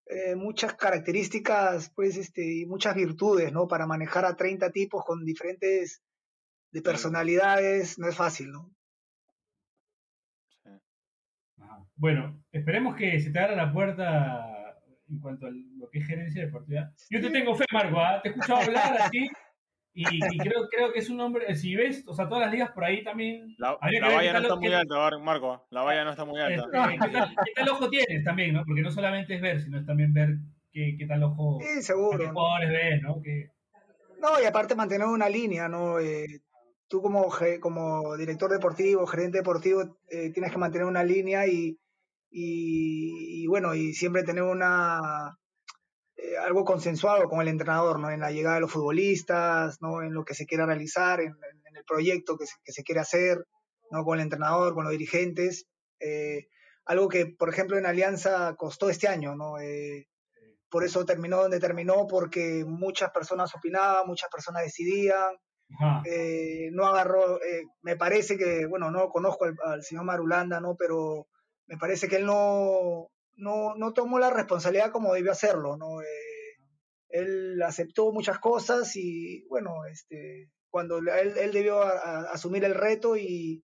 [0.05, 3.67] eh, muchas características, pues, este, y muchas virtudes, ¿no?
[3.67, 6.01] Para manejar a 30 tipos con diferentes
[6.71, 8.71] de personalidades, no es fácil, ¿no?
[11.57, 11.85] Ajá.
[11.95, 14.58] Bueno, esperemos que se te abra la puerta
[15.09, 16.91] en cuanto a lo que es gerencia deportiva.
[17.09, 18.19] Yo te tengo fe, Marco, ¿ah?
[18.21, 19.27] te he escuchado hablar así
[19.93, 22.71] y, y creo, creo que es un hombre, si ves, o sea, todas las ligas
[22.71, 23.55] por ahí también...
[23.57, 25.67] La, valla no está muy alta, Marco.
[25.71, 26.63] La valla no está muy alta.
[26.63, 28.63] este, ¿qué, tal, qué tal ojo tienes también, ¿no?
[28.65, 30.37] Porque no solamente es ver, sino es también ver
[30.71, 32.23] qué, qué tal ojo, Sí, qué seguro.
[32.23, 32.31] ¿no?
[32.31, 33.21] jugadores ves, ¿no?
[33.21, 33.49] Que,
[34.21, 35.99] No, y aparte mantener una línea, ¿no?
[35.99, 36.43] Eh,
[36.87, 37.27] tú como,
[37.59, 41.77] como director deportivo, gerente deportivo, eh, tienes que mantener una línea y,
[42.29, 45.37] y, y bueno, y siempre tener una
[46.15, 48.09] eh, algo consensuado con el entrenador, ¿no?
[48.09, 50.01] En la llegada de los futbolistas, ¿no?
[50.01, 51.35] En lo que se quiera realizar, en,
[51.75, 53.45] el proyecto que se, que se quiere hacer,
[53.91, 54.03] ¿no?
[54.03, 55.65] Con el entrenador, con los dirigentes.
[55.99, 56.47] Eh,
[56.85, 59.59] algo que, por ejemplo, en Alianza costó este año, ¿no?
[59.59, 60.07] Eh,
[60.69, 65.35] por eso terminó donde terminó, porque muchas personas opinaban, muchas personas decidían,
[66.05, 70.75] eh, no agarró, eh, me parece que, bueno, no conozco al, al señor Marulanda, ¿no?
[70.75, 71.27] Pero
[71.69, 76.01] me parece que él no, no, no tomó la responsabilidad como debió hacerlo, ¿no?
[76.01, 76.05] Eh,
[77.09, 81.07] él aceptó muchas cosas y, bueno, este, cuando él,
[81.37, 83.63] él debió a- a- asumir el reto y,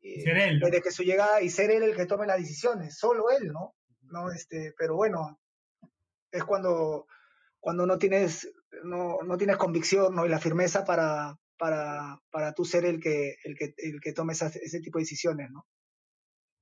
[0.00, 0.66] y Ser él, ¿no?
[0.66, 3.74] desde que su llegada y ser él el que tome las decisiones, solo él, ¿no?
[4.02, 4.30] ¿No?
[4.30, 5.40] Este, pero bueno,
[6.30, 7.06] es cuando,
[7.60, 8.50] cuando no tienes,
[8.84, 10.24] no, no tienes convicción ¿no?
[10.26, 14.34] y la firmeza para, para, para tú ser el que, el que, el que tome
[14.34, 15.66] esas- ese tipo de decisiones, ¿no?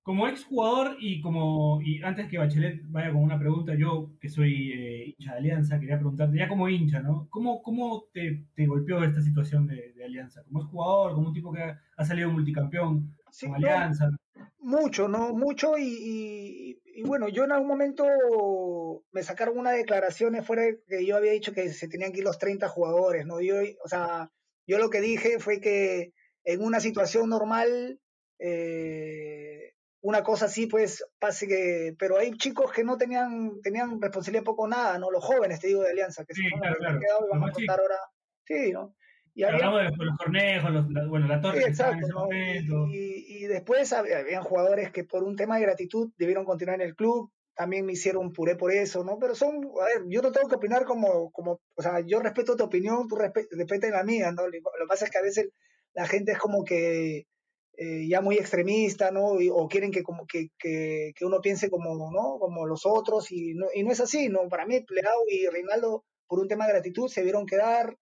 [0.06, 4.72] Como exjugador y como y antes que Bachelet vaya con una pregunta, yo que soy
[4.72, 7.26] eh, hincha de Alianza, quería preguntarte, ya como hincha, ¿no?
[7.28, 10.44] ¿Cómo, cómo te, te golpeó esta situación de, de Alianza?
[10.44, 14.10] Como exjugador, como un tipo que ha, ha salido multicampeón Sí, con no, Alianza.
[14.58, 15.32] mucho, ¿no?
[15.34, 18.04] Mucho y, y- y bueno, yo en algún momento
[19.12, 22.24] me sacaron unas declaraciones fuera de que yo había dicho que se tenían que ir
[22.24, 23.40] los 30 jugadores, ¿no?
[23.40, 24.30] Yo, o sea,
[24.66, 26.12] yo lo que dije fue que
[26.44, 28.00] en una situación normal,
[28.38, 29.55] eh,
[30.06, 34.62] una cosa así, pues, pase que, pero hay chicos que no tenían, tenían responsabilidad poco
[34.64, 35.10] o nada, ¿no?
[35.10, 37.00] Los jóvenes, te digo, de Alianza, que Sí, se claro, que han claro.
[37.00, 37.96] quedado y van a afrontar ahora,
[38.44, 38.94] sí, ¿no?
[39.34, 42.88] Y había- Hablamos de los, cornejos, los- la- bueno, la torre Sí, exacto, ese ¿no?
[42.92, 46.86] Y, y- después hab- habían jugadores que por un tema de gratitud debieron continuar en
[46.86, 49.18] el club, también me hicieron puré por eso, ¿no?
[49.18, 52.54] Pero son, a ver, yo no tengo que opinar como, como o sea, yo respeto
[52.56, 54.46] tu opinión, tú respe- respetas la mía, ¿no?
[54.46, 55.48] Lo que pasa es que a veces
[55.94, 57.24] la gente es como que
[57.76, 59.40] eh, ya muy extremista, ¿no?
[59.40, 62.38] Y- o quieren que como que, que, que uno piense como, ¿no?
[62.38, 64.48] Como los otros y no, y no es así, ¿no?
[64.48, 67.96] Para mí, Leao y Reinaldo, por un tema de gratitud, se vieron quedar,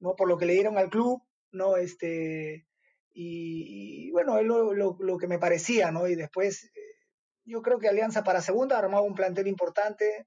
[0.00, 0.14] ¿no?
[0.14, 1.22] Por lo que le dieron al club,
[1.52, 1.76] ¿no?
[1.76, 2.66] Este,
[3.14, 6.06] y, y, bueno, es lo, lo, lo que me parecía, ¿no?
[6.06, 6.80] Y después, eh,
[7.46, 10.26] yo creo que Alianza para segunda ha armado un plantel importante,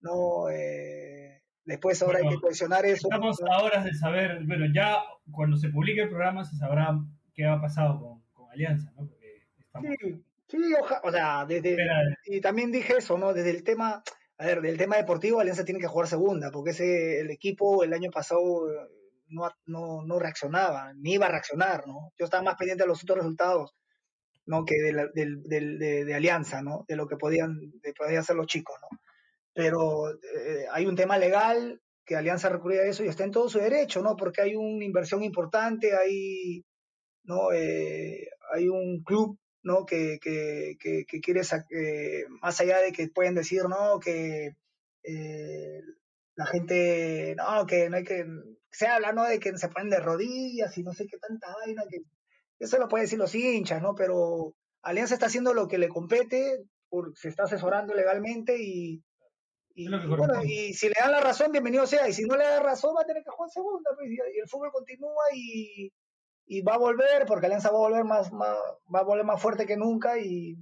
[0.00, 0.48] ¿no?
[0.50, 3.08] Eh, después ahora hay que cohesionar eso.
[3.08, 3.52] Estamos ¿no?
[3.52, 4.98] a horas de saber, bueno, ya
[5.30, 6.98] cuando se publique el programa se sabrá
[7.34, 8.21] qué ha pasado con
[8.52, 9.06] Alianza, ¿no?
[9.08, 9.90] Porque estamos...
[10.00, 11.76] Sí, sí, oja- o sea, desde,
[12.26, 13.32] y también dije eso, ¿no?
[13.32, 14.02] Desde el tema,
[14.38, 17.92] a ver, del tema deportivo, Alianza tiene que jugar segunda, porque ese, el equipo el
[17.92, 18.66] año pasado
[19.28, 22.12] no, no, no reaccionaba, ni iba a reaccionar, ¿no?
[22.18, 23.74] Yo estaba más pendiente de los otros resultados,
[24.44, 24.64] ¿no?
[24.64, 26.84] Que de, la- de, de Alianza, ¿no?
[26.86, 28.98] De lo que podían, de, podían hacer los chicos, ¿no?
[29.54, 33.48] Pero eh, hay un tema legal que Alianza recurría a eso y está en todo
[33.48, 34.16] su derecho, ¿no?
[34.16, 36.64] Porque hay una inversión importante, hay,
[37.24, 37.52] ¿no?
[37.52, 39.86] Eh, hay un club ¿no?
[39.86, 44.00] Que, que, que, que quiere, eh, más allá de que pueden decir, ¿no?
[44.00, 44.56] Que
[45.04, 45.80] eh,
[46.34, 48.26] la gente, no, que no hay que,
[48.70, 49.24] se habla, ¿no?
[49.24, 51.98] De que se ponen de rodillas y no sé qué tanta vaina, que
[52.58, 53.94] eso lo pueden decir los hinchas, ¿no?
[53.94, 59.02] Pero Alianza está haciendo lo que le compete, por- se está asesorando legalmente y,
[60.16, 62.94] bueno, y si le dan la razón, bienvenido sea, y si no le da razón,
[62.96, 65.92] va a tener que jugar segunda, pues, y, y el fútbol continúa y,
[66.46, 68.56] y va a volver, porque Alianza va a volver más, más-
[68.94, 70.56] va a volver más fuerte que nunca y,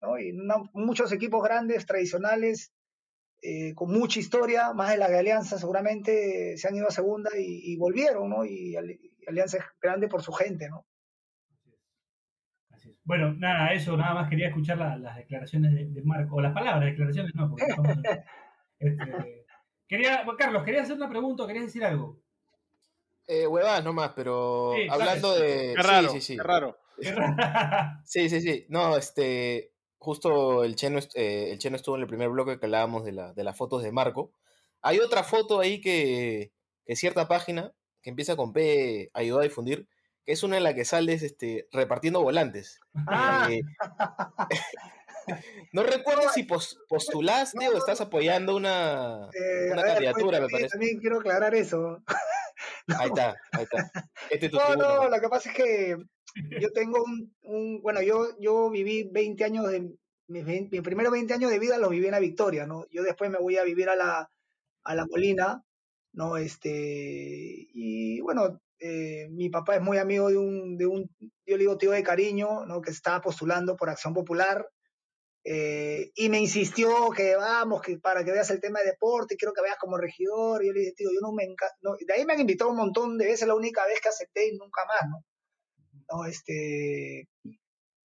[0.00, 0.18] ¿no?
[0.18, 0.32] y
[0.72, 2.72] muchos equipos grandes, tradicionales,
[3.42, 7.30] eh, con mucha historia, más de la de Alianza seguramente se han ido a segunda
[7.36, 8.44] y, y volvieron, ¿no?
[8.46, 10.86] Y, Ali- y Alianza es grande por su gente, ¿no?
[12.70, 12.96] Así es.
[13.04, 16.54] Bueno, nada, eso, nada más quería escuchar la- las declaraciones de, de Marco, o las
[16.54, 17.98] palabras, declaraciones no, porque estamos
[18.78, 19.46] este,
[19.86, 22.23] quería, Carlos, quería hacer una pregunta, ¿querías decir algo?
[23.26, 25.72] Eh, huevadas nomás, pero Sí, hablando de.
[25.76, 26.36] Qué raro, sí, sí, sí.
[26.36, 26.78] qué raro.
[28.04, 28.66] Sí, sí, sí.
[28.68, 29.72] No, este.
[29.98, 33.32] justo el Cheno, eh, el Cheno estuvo en el primer bloque que hablábamos de, la,
[33.32, 34.32] de las fotos de Marco.
[34.82, 36.52] Hay otra foto ahí que,
[36.84, 37.72] que cierta página
[38.02, 39.88] que empieza con P ayudó a difundir,
[40.26, 42.78] que es una en la que sales este, repartiendo volantes.
[43.08, 43.62] Ah, Eh,
[45.72, 50.52] no recuerdo si pos- postulaste o estás apoyando una, eh, una ver, candidatura, me pues,
[50.52, 50.68] parece.
[50.70, 52.02] También quiero aclarar eso.
[52.98, 53.90] Ahí está, ahí está.
[54.30, 55.96] Este es tu No, no, lo que pasa es que
[56.60, 59.80] yo tengo un, un- bueno, yo, yo viví 20 años de,
[60.28, 62.86] mis, 20 mis primeros 20 años de vida los viví en la Victoria, ¿no?
[62.90, 64.30] Yo después me voy a vivir a la,
[64.84, 65.62] a la Molina,
[66.12, 66.36] ¿no?
[66.36, 71.58] Este, y bueno, eh, mi papá es muy amigo de un, de un, yo le
[71.58, 72.80] digo tío de cariño, ¿no?
[72.80, 74.66] Que estaba postulando por Acción Popular,
[75.44, 79.52] eh, y me insistió que vamos, que para que veas el tema de deporte, quiero
[79.52, 80.62] que veas como regidor.
[80.64, 81.74] Y yo le dije, tío, yo no me encanta.
[81.82, 84.56] de ahí me han invitado un montón de veces, la única vez que acepté y
[84.56, 85.24] nunca más, ¿no?
[86.10, 87.28] No, este.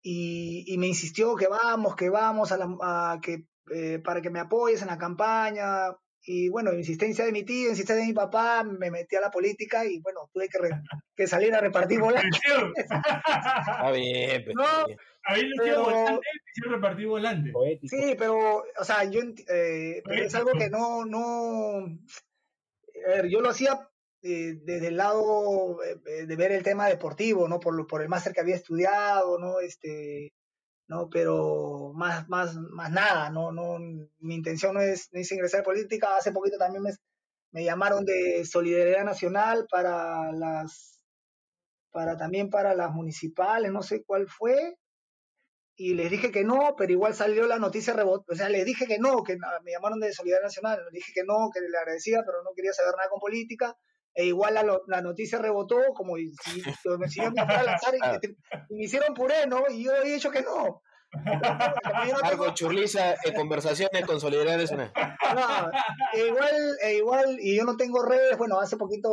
[0.03, 4.31] Y, y me insistió que vamos, que vamos a la, a que, eh, para que
[4.31, 5.91] me apoyes en la campaña.
[6.23, 9.85] Y bueno, insistencia de mi tío, insistencia de mi papá, me metí a la política
[9.87, 10.83] y bueno, tuve que, re-
[11.17, 12.41] que salir a repartir volantes.
[12.77, 14.99] Está bien, pues, No, bien.
[15.27, 17.51] Pero- hicieron volante, hicieron repartir volante.
[17.53, 17.97] Poético.
[17.97, 21.85] Sí, pero, o sea, yo eh, pero es algo que no, no,
[23.07, 23.89] a ver, yo lo hacía
[24.23, 27.61] eh, desde el lado eh, eh, de ver el tema deportivo, ¿no?
[27.61, 29.61] Por, lo- por el máster que había estudiado, ¿no?
[29.61, 30.33] Este,
[30.89, 33.79] no, pero más, más, más nada, no, no,
[34.19, 36.17] mi intención no es, no es ingresar a política.
[36.17, 36.91] Hace poquito también me,
[37.53, 41.03] me llamaron de Solidaridad Nacional para las,
[41.91, 44.77] para también para las municipales, no sé cuál fue,
[45.81, 48.87] y les dije que no, pero igual salió la noticia rebot, o sea, les dije
[48.87, 52.23] que no, que me llamaron de Solidaridad Nacional, les dije que no, que le agradecía,
[52.27, 53.77] pero no quería saber nada con política,
[54.13, 56.27] e igual la, la noticia rebotó, como si,
[56.99, 58.27] me si yo me fuera a lanzar y,
[58.71, 59.63] y me hicieron puré, ¿no?
[59.71, 60.83] Y yo he dicho que no.
[62.31, 64.93] Tengo- Churliza en conversaciones con Solidaridad Nacional.
[65.35, 65.71] no,
[66.13, 69.11] e igual, e igual, y yo no tengo redes, bueno, hace poquito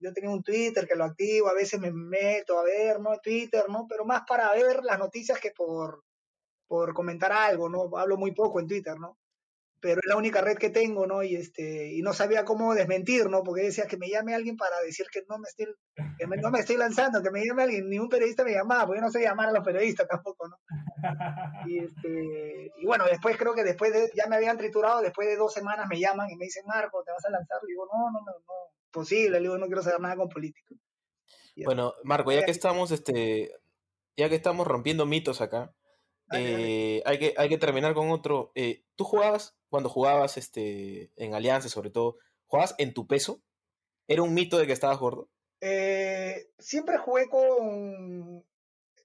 [0.00, 3.18] yo tenía un Twitter que lo activo, a veces me meto a ver, ¿no?
[3.18, 3.86] Twitter, ¿no?
[3.88, 6.04] Pero más para ver las noticias que por,
[6.66, 7.90] por comentar algo, ¿no?
[7.96, 9.18] Hablo muy poco en Twitter, ¿no?
[9.80, 11.22] Pero es la única red que tengo, ¿no?
[11.22, 13.44] Y este, y no sabía cómo desmentir, ¿no?
[13.44, 15.66] Porque decía que me llame alguien para decir que no me estoy,
[16.18, 18.98] que no me estoy lanzando, que me llame alguien, ni un periodista me llamaba, porque
[19.00, 20.56] yo no sé llamar a los periodistas tampoco, ¿no?
[21.68, 25.36] Y, este, y bueno, después creo que después de, ya me habían triturado, después de
[25.36, 27.58] dos semanas me llaman y me dicen, Marco, ¿te vas a lanzar?
[27.62, 30.74] Le digo, no, no, no, no, posible, le digo, no quiero saber nada con política.
[31.64, 33.52] Bueno, Marco, ya que estamos, este,
[34.16, 35.74] ya que estamos rompiendo mitos acá,
[36.32, 38.52] eh, hay que, hay que terminar con otro.
[38.54, 43.42] Eh, ¿Tú jugabas, cuando jugabas este, en Alianza, sobre todo, jugabas en tu peso?
[44.06, 45.28] ¿Era un mito de que estabas gordo?
[45.60, 48.44] Eh, siempre jugué con.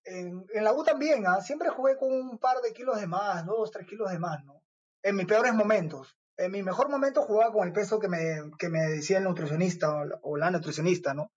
[0.05, 1.41] En, en la U también, ¿ah?
[1.41, 4.61] Siempre jugué con un par de kilos de más, dos, tres kilos de más, ¿no?
[5.01, 6.17] En mis peores momentos.
[6.37, 8.19] En mi mejor momento jugaba con el peso que me,
[8.57, 11.31] que me decía el nutricionista o la, o la nutricionista, ¿no?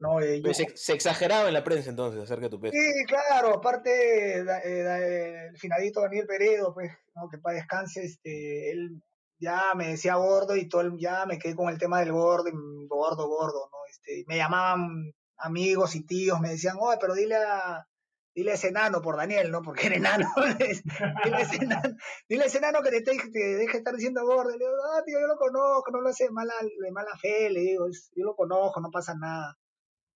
[0.00, 2.72] no eh, yo- Pues se, se exageraba en la prensa entonces acerca de tu peso.
[2.72, 7.28] Sí, claro, aparte eh, da- el finadito Daniel Peredo, pues, ¿no?
[7.28, 9.02] que para descanse, este, él
[9.38, 12.50] ya me decía gordo y todo el- ya me quedé con el tema del gordo,
[12.88, 13.78] gordo, gordo, ¿no?
[13.90, 17.86] Este, me llamaban amigos y tíos, me decían, oye, pero dile a,
[18.34, 19.62] dile a ese enano por Daniel, ¿no?
[19.62, 20.28] Porque era enano.
[21.24, 21.96] dile, a ese enano
[22.28, 24.50] dile a ese enano que te, te, te deje de estar diciendo gordo.
[24.50, 27.50] Le digo, ah, tío, yo lo conozco, no lo hace de mala, de mala fe,
[27.50, 29.56] le digo, "es- yo lo conozco, no pasa nada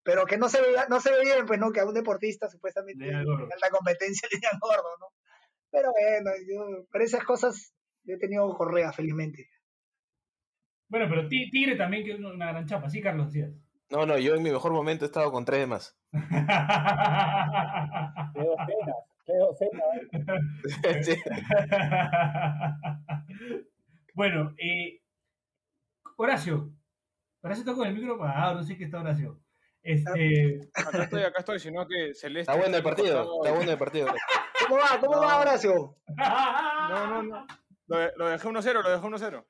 [0.05, 2.49] pero que no se veía, no se ve bien, pues no, que a un deportista
[2.49, 3.45] supuestamente gordo.
[3.53, 5.07] alta competencia le digan gordo, ¿no?
[5.71, 9.51] Pero bueno, yo, por esas cosas yo he tenido correa, felizmente.
[10.89, 13.51] Bueno, pero Ti- Tigre también que es una gran chapa, sí, Carlos decías.
[13.91, 15.97] No, no, yo en mi mejor momento he estado con tres de más.
[16.13, 16.19] Qué
[18.45, 19.85] docenas, qué docenas.
[21.05, 21.17] Sí.
[24.15, 25.01] bueno, eh,
[26.17, 26.71] Horacio.
[27.43, 29.41] Horacio está con el micro apagado, no sé qué está Horacio.
[29.83, 32.53] Este, Acá estoy, acá estoy, sino que Celeste.
[32.53, 34.09] Está bueno el partido, está bueno el partido.
[34.67, 35.01] ¿Cómo va?
[35.01, 35.97] ¿Cómo va, Horacio?
[36.89, 37.47] No, no, no.
[37.87, 39.45] Lo dejé 1-0, lo dejé 1-0.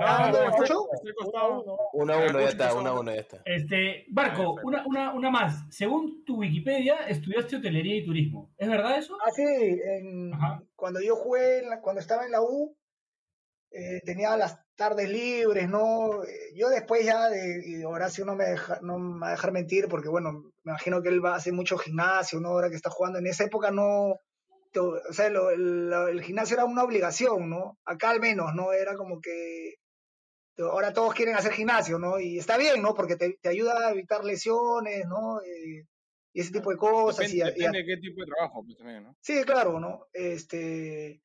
[0.00, 0.88] Ah, no, ¿lo estoy- escucho?
[0.92, 1.62] estoy costado.
[1.92, 2.78] Uno a Ah, uno, ya escucho está, eso.
[2.80, 3.42] uno a uno, ya está.
[3.44, 5.64] este, Barco, una, una, una más.
[5.70, 8.50] Según tu Wikipedia, estudiaste hotelería y turismo.
[8.58, 9.16] ¿Es verdad eso?
[9.24, 10.32] Ah, sí, en-
[10.74, 12.76] cuando yo jugué, en la- cuando estaba en la U,
[13.70, 16.22] eh, tenía las tardes libres, ¿no?
[16.24, 19.52] Eh, Yo después ya, de, y Horacio no me, deja, no me va a dejar
[19.52, 20.32] mentir, porque bueno,
[20.64, 22.48] me imagino que él va a hacer mucho gimnasio, ¿no?
[22.48, 24.16] Ahora que está jugando, en esa época no,
[24.76, 27.78] o sea, lo- el, lo- el gimnasio era una obligación, ¿no?
[27.84, 28.72] Acá al menos, ¿no?
[28.72, 29.74] Era como que
[30.58, 32.18] ahora todos quieren hacer gimnasio, ¿no?
[32.20, 32.94] Y está bien, ¿no?
[32.94, 35.40] Porque te, te ayuda a evitar lesiones, ¿no?
[35.42, 35.84] Eh,
[36.32, 37.26] y ese tipo de cosas.
[37.32, 39.16] Depende, y, a- y depende de qué tipo de trabajo, pues también, ¿no?
[39.20, 40.06] Sí, claro, ¿no?
[40.12, 41.22] Este,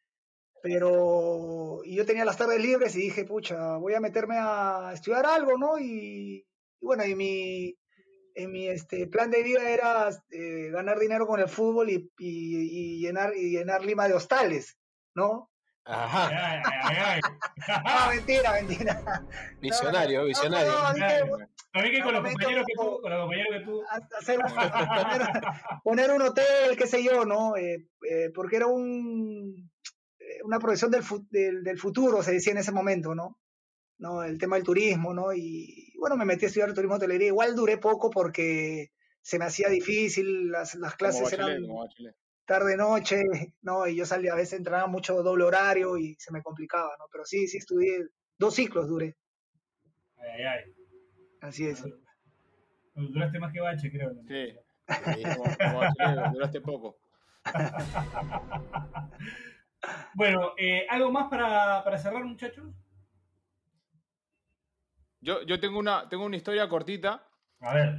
[0.62, 5.26] pero y yo tenía las tardes libres y dije, pucha, voy a meterme a estudiar
[5.26, 5.78] algo, ¿no?
[5.80, 6.46] Y,
[6.82, 7.76] y bueno, y mi,
[8.36, 12.98] en mi este, plan de vida era eh, ganar dinero con el fútbol y, y-
[12.98, 14.78] y llenar, y llenar Lima de hostales,
[15.16, 15.50] ¿no?
[15.86, 16.30] Ajá.
[16.30, 17.22] Ay, ay, ay.
[17.86, 19.04] No, mentira, mentira.
[19.60, 20.72] Visionario, visionario.
[20.72, 21.20] No, dije,
[21.74, 23.84] También que con los compañeros que tú, con los compañeros que tú.
[23.90, 25.42] a- hacer un- poner,
[25.84, 27.58] poner un hotel, qué sé yo, ¿no?
[27.58, 29.70] Eh, eh, porque era un,
[30.20, 33.38] eh, una proyección del, fu- del, del futuro, se decía en ese momento, ¿no?
[33.98, 34.24] ¿No?
[34.24, 35.34] El tema del turismo, ¿no?
[35.34, 37.28] Y bueno, me metí a estudiar turismo hotelería.
[37.28, 38.92] Igual duré poco porque
[39.22, 42.16] se me hacía difícil, las, las Como clases bachelet, eran
[42.46, 43.22] tarde noche,
[43.62, 43.88] ¿no?
[43.88, 47.06] Y yo salía, a veces entraba mucho doble horario y se me complicaba, ¿no?
[47.12, 49.16] Pero sí, sí estudié, dos ciclos duré,
[50.18, 50.74] Ay, ay, ay.
[51.42, 51.84] así es.
[52.96, 54.14] Duraste más que bache, creo.
[54.14, 54.22] ¿no?
[54.28, 54.56] Sí.
[54.86, 55.44] Como,
[56.34, 56.98] duraste poco.
[60.16, 62.74] Bueno, eh, ¿algo más para, para cerrar, muchachos?
[65.24, 67.26] Yo, yo tengo una, tengo una historia cortita.
[67.62, 67.96] A ver.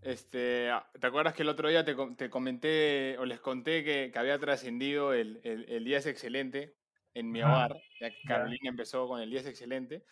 [0.00, 3.84] Este, ah, ¿te acuerdas que el otro día te, com- te comenté o les conté
[3.84, 6.76] que, que había trascendido el, el, el Día es Excelente
[7.14, 7.52] en mi Ajá.
[7.52, 7.76] hogar?
[8.00, 10.04] Ya que Carolina empezó con el Día es Excelente.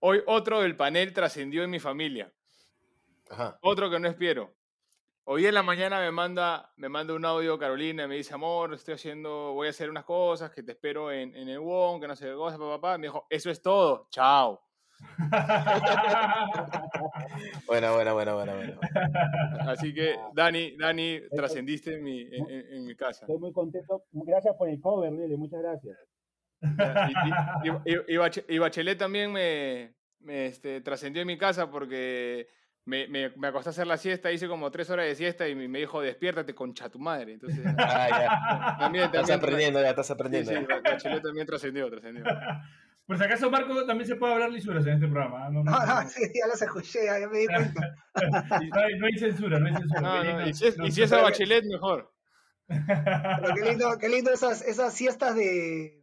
[0.00, 2.32] Hoy otro del panel trascendió en mi familia.
[3.30, 3.58] Ajá.
[3.62, 4.54] Otro que no es Piero.
[5.24, 8.74] Hoy en la mañana me manda, me manda un audio Carolina y me dice, amor,
[8.74, 12.06] estoy haciendo, voy a hacer unas cosas, que te espero en, en el WON, que
[12.06, 12.98] no sé qué cosa, papá, papá.
[12.98, 14.63] Me dijo, eso es todo, chao.
[17.66, 18.78] Buena, buena, buena, buena, buena.
[19.70, 23.24] Así que, Dani, Dani, trascendiste en mi, en, en- en mi casa.
[23.26, 24.04] Estoy muy contento.
[24.12, 25.96] Gracias por el cover, Lele, muchas gracias.
[26.62, 31.70] Y, y- y- y Bache- y Bachelet también me, me, este, trascendió en mi casa
[31.70, 32.48] porque
[32.86, 35.54] me, me, me acosté a hacer la siesta, hice como tres horas de siesta y
[35.54, 37.32] me dijo, despiértate, concha tu madre.
[37.34, 38.76] Entonces, Ah, ya.
[38.78, 40.50] también, Estás también aprendiendo, ya estás aprendiendo.
[40.52, 42.24] sí, Bachelet también trascendió, trascendió.
[43.06, 45.46] Por si acaso, Marco, también se puede hablar lisuras en este programa.
[45.46, 45.50] ¿ah?
[45.50, 46.08] No, no, no, Ah, no.
[46.10, 47.94] sí, ya las escuché, ya me di cuenta.
[48.74, 50.00] No hay, no hay censura, no hay censura.
[50.00, 52.12] No, no, y si es, y si es a Bachelet, mejor.
[52.66, 56.00] Pero qué lindo, qué lindo esas, esas siestas de,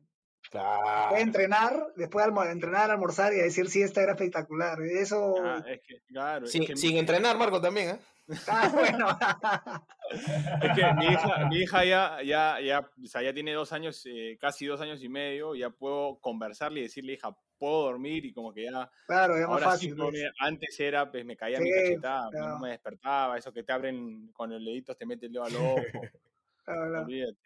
[0.52, 1.16] Claro.
[1.16, 4.78] de entrenar, después de entrenar, almorzar y decir siesta era espectacular.
[4.82, 8.00] Eso, Ah, es que, claro, es Sin, que, sin entrenar, Marco, también, ¿eh?
[8.48, 9.08] Ah, bueno.
[10.64, 14.02] es que mi hija, mi hija ya, ya, ya, o sea, ya tiene dos años,
[14.06, 18.34] eh, casi dos años y medio, ya puedo conversarle y decirle, hija, puedo dormir y
[18.34, 19.90] como que ya Claro, es más Ahora fácil.
[19.90, 19.98] sí, pues.
[19.98, 20.32] dormir.
[20.40, 22.48] antes era, pues me caía mi cachetada, claro.
[22.50, 25.56] no me despertaba, eso que te abren con los deditos, te meten el dedo al
[25.56, 25.76] ojo,
[26.66, 27.02] Claro, claro.
[27.06, 27.38] olvídate.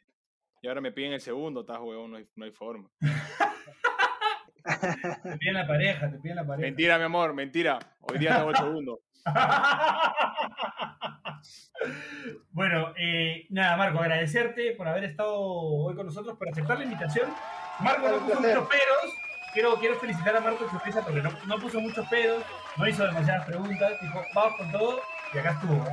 [0.61, 2.89] Y ahora me piden el segundo, estás huevón, no hay, no hay forma.
[5.23, 6.67] Te piden la pareja, te piden la pareja.
[6.67, 7.78] Mentira, mi amor, mentira.
[8.01, 8.99] Hoy día tengo el segundo.
[12.51, 17.34] bueno, eh, nada, Marco, agradecerte por haber estado hoy con nosotros, por aceptar la invitación.
[17.80, 19.13] Marco no puso muchos pedos.
[19.53, 22.43] Quiero, quiero felicitar a Marco Churriza porque no, no puso muchos pedos,
[22.76, 24.99] no hizo demasiadas preguntas, dijo, vamos con todo
[25.34, 25.86] y acá estuvo.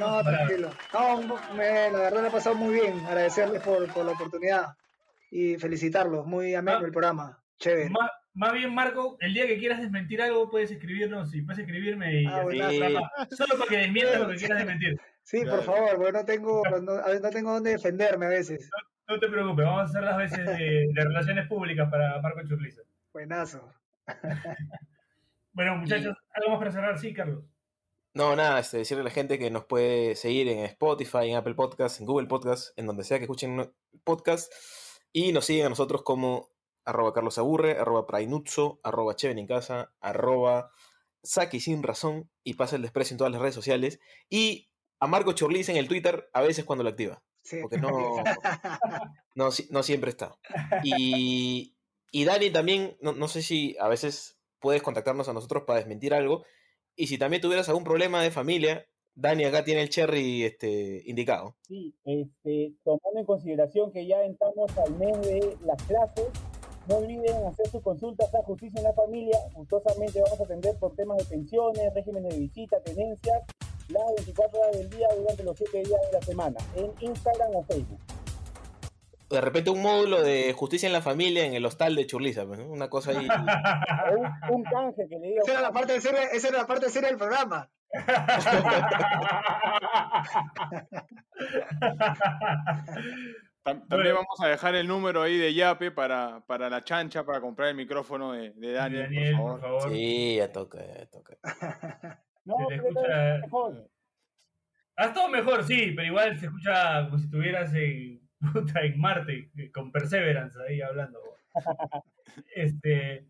[0.00, 0.70] no, tranquilo.
[0.92, 1.18] No,
[1.54, 3.04] me- la verdad me ha pasado muy bien.
[3.06, 4.74] Agradecerles por, por la oportunidad
[5.30, 6.26] y felicitarlos.
[6.26, 6.84] Muy ameno Ah.
[6.86, 7.38] el programa.
[7.58, 7.90] Chévere.
[8.34, 12.26] Más bien, Marco, el día que quieras desmentir algo, puedes escribirnos y puedes escribirme y
[12.26, 12.44] Ah,
[13.22, 15.00] así solo para que desmientas lo que quieras desmentir.
[15.22, 15.56] Sí, Claro.
[15.56, 18.68] por favor, porque no tengo, no, tengo dónde defenderme a veces.
[19.08, 22.82] No te preocupes, vamos a hacer las veces de, de relaciones públicas para Marco Churriza.
[23.12, 23.72] Buenazo.
[25.52, 27.44] Bueno, muchachos, algo más para cerrar, sí, Carlos.
[28.12, 31.54] No, nada, este, decirle a la gente que nos puede seguir en Spotify, en Apple
[31.54, 33.72] Podcasts, en Google Podcasts, en donde sea que escuchen
[34.02, 34.52] podcast.
[35.12, 36.48] Y nos siguen a nosotros como
[36.84, 40.70] arroba Carlos Aburre, arroba Prainutso, arroba Cheven en casa, arroba
[41.22, 44.00] Saki sin razón y pasa el desprecio en todas las redes sociales.
[44.28, 44.70] Y
[45.00, 47.58] a Marco Chorliz en el Twitter a veces cuando lo activa, Sí.
[47.60, 47.88] porque no,
[49.34, 50.36] no, no siempre está.
[50.82, 51.76] Y,
[52.10, 56.14] y Dani también, no, no sé si a veces puedes contactarnos a nosotros para desmentir
[56.14, 56.44] algo.
[56.96, 61.56] Y si también tuvieras algún problema de familia, Dani acá tiene el cherry este, indicado.
[61.62, 66.26] Sí, este, tomando en consideración que ya entramos al mes de las clases,
[66.88, 69.38] no olviden hacer sus consultas a Justicia en la Familia.
[69.54, 73.42] Gustosamente vamos a atender por temas de pensiones, regímenes de visita, tenencias,
[73.88, 77.64] las 24 horas del día durante los 7 días de la semana, en Instagram o
[77.64, 77.98] Facebook.
[79.30, 82.58] De repente un módulo de justicia en la familia en el hostal de Churliza, pues,
[82.58, 82.68] ¿no?
[82.68, 83.26] una cosa ahí.
[84.10, 84.26] O un,
[84.56, 85.40] un canje que le diga.
[85.42, 87.70] Esa era la parte seria, esa era la parte seria del programa.
[93.64, 97.40] Tam- También vamos a dejar el número ahí de Yape para, para la chancha, para
[97.40, 99.90] comprar el micrófono de, de Dani, Daniel, por favor.
[99.90, 101.36] Sí, ya toca, ya toca.
[102.44, 103.88] No, Se te escucha- es mejor.
[104.96, 108.20] Ha estado mejor, sí, pero igual se escucha como si estuvieras en,
[108.52, 111.20] puta, en Marte, con Perseverance ahí hablando.
[112.54, 113.26] Este,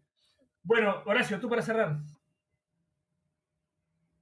[0.62, 1.98] bueno, Horacio, tú para cerrar.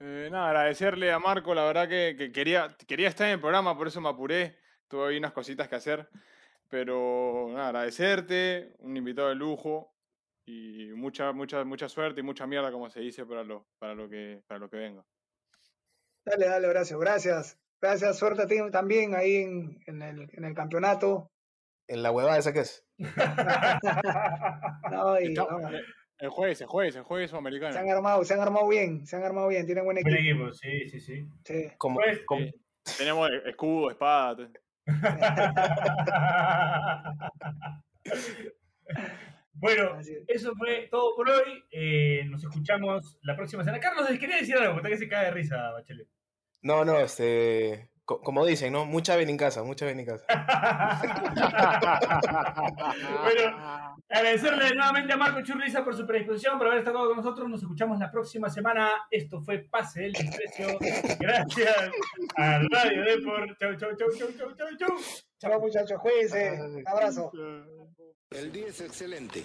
[0.00, 3.76] Eh, nada, agradecerle a Marco, la verdad que, que quería, quería estar en el programa,
[3.78, 4.58] por eso me apuré.
[4.92, 6.06] Tuve ahí unas cositas que hacer.
[6.68, 9.94] Pero nada, agradecerte, un invitado de lujo
[10.44, 14.06] y mucha, mucha, mucha suerte y mucha mierda, como se dice, para lo, para lo,
[14.06, 15.02] que, para lo que venga.
[16.26, 17.58] Dale, dale, Horacio, gracias.
[17.80, 21.30] Gracias, suerte a ti también ahí en, en, el, en el campeonato.
[21.88, 22.84] En la huevada esa que es.
[24.90, 25.48] No, y, no,
[26.18, 27.72] El jueves, el jueves, el jueves sudamericano.
[27.72, 30.48] se han armado, se han armado bien, se han armado bien, tienen buen Buen equipo.
[30.48, 31.26] equipo, sí, sí, sí.
[31.46, 31.72] Sí.
[31.78, 32.50] Como, Pues, como-.
[32.98, 34.50] Tenemos escudo, espada.
[39.54, 41.62] bueno, eso fue todo por hoy.
[41.70, 43.80] Eh, nos escuchamos la próxima semana.
[43.80, 46.08] Carlos, quería decir algo, porque que se cae de risa, Bachelet.
[46.62, 47.91] No, no, este.
[48.04, 48.84] Co- Como dicen, ¿no?
[48.84, 50.24] Mucha ven en casa, mucha ven en casa.
[53.22, 57.48] bueno, agradecerle nuevamente a Marco Churriza por su predisposición, por haber estado con nosotros.
[57.48, 58.90] Nos escuchamos la próxima semana.
[59.10, 60.78] Esto fue Pase del Desprecio.
[61.18, 61.76] Gracias
[62.36, 63.58] a Radio Deport.
[63.58, 64.96] Chau, chau, chau, chau, chau, chau, chau.
[65.38, 66.52] Chao muchachos, cuídense.
[66.60, 67.32] Un abrazo.
[68.30, 69.44] El día es excelente.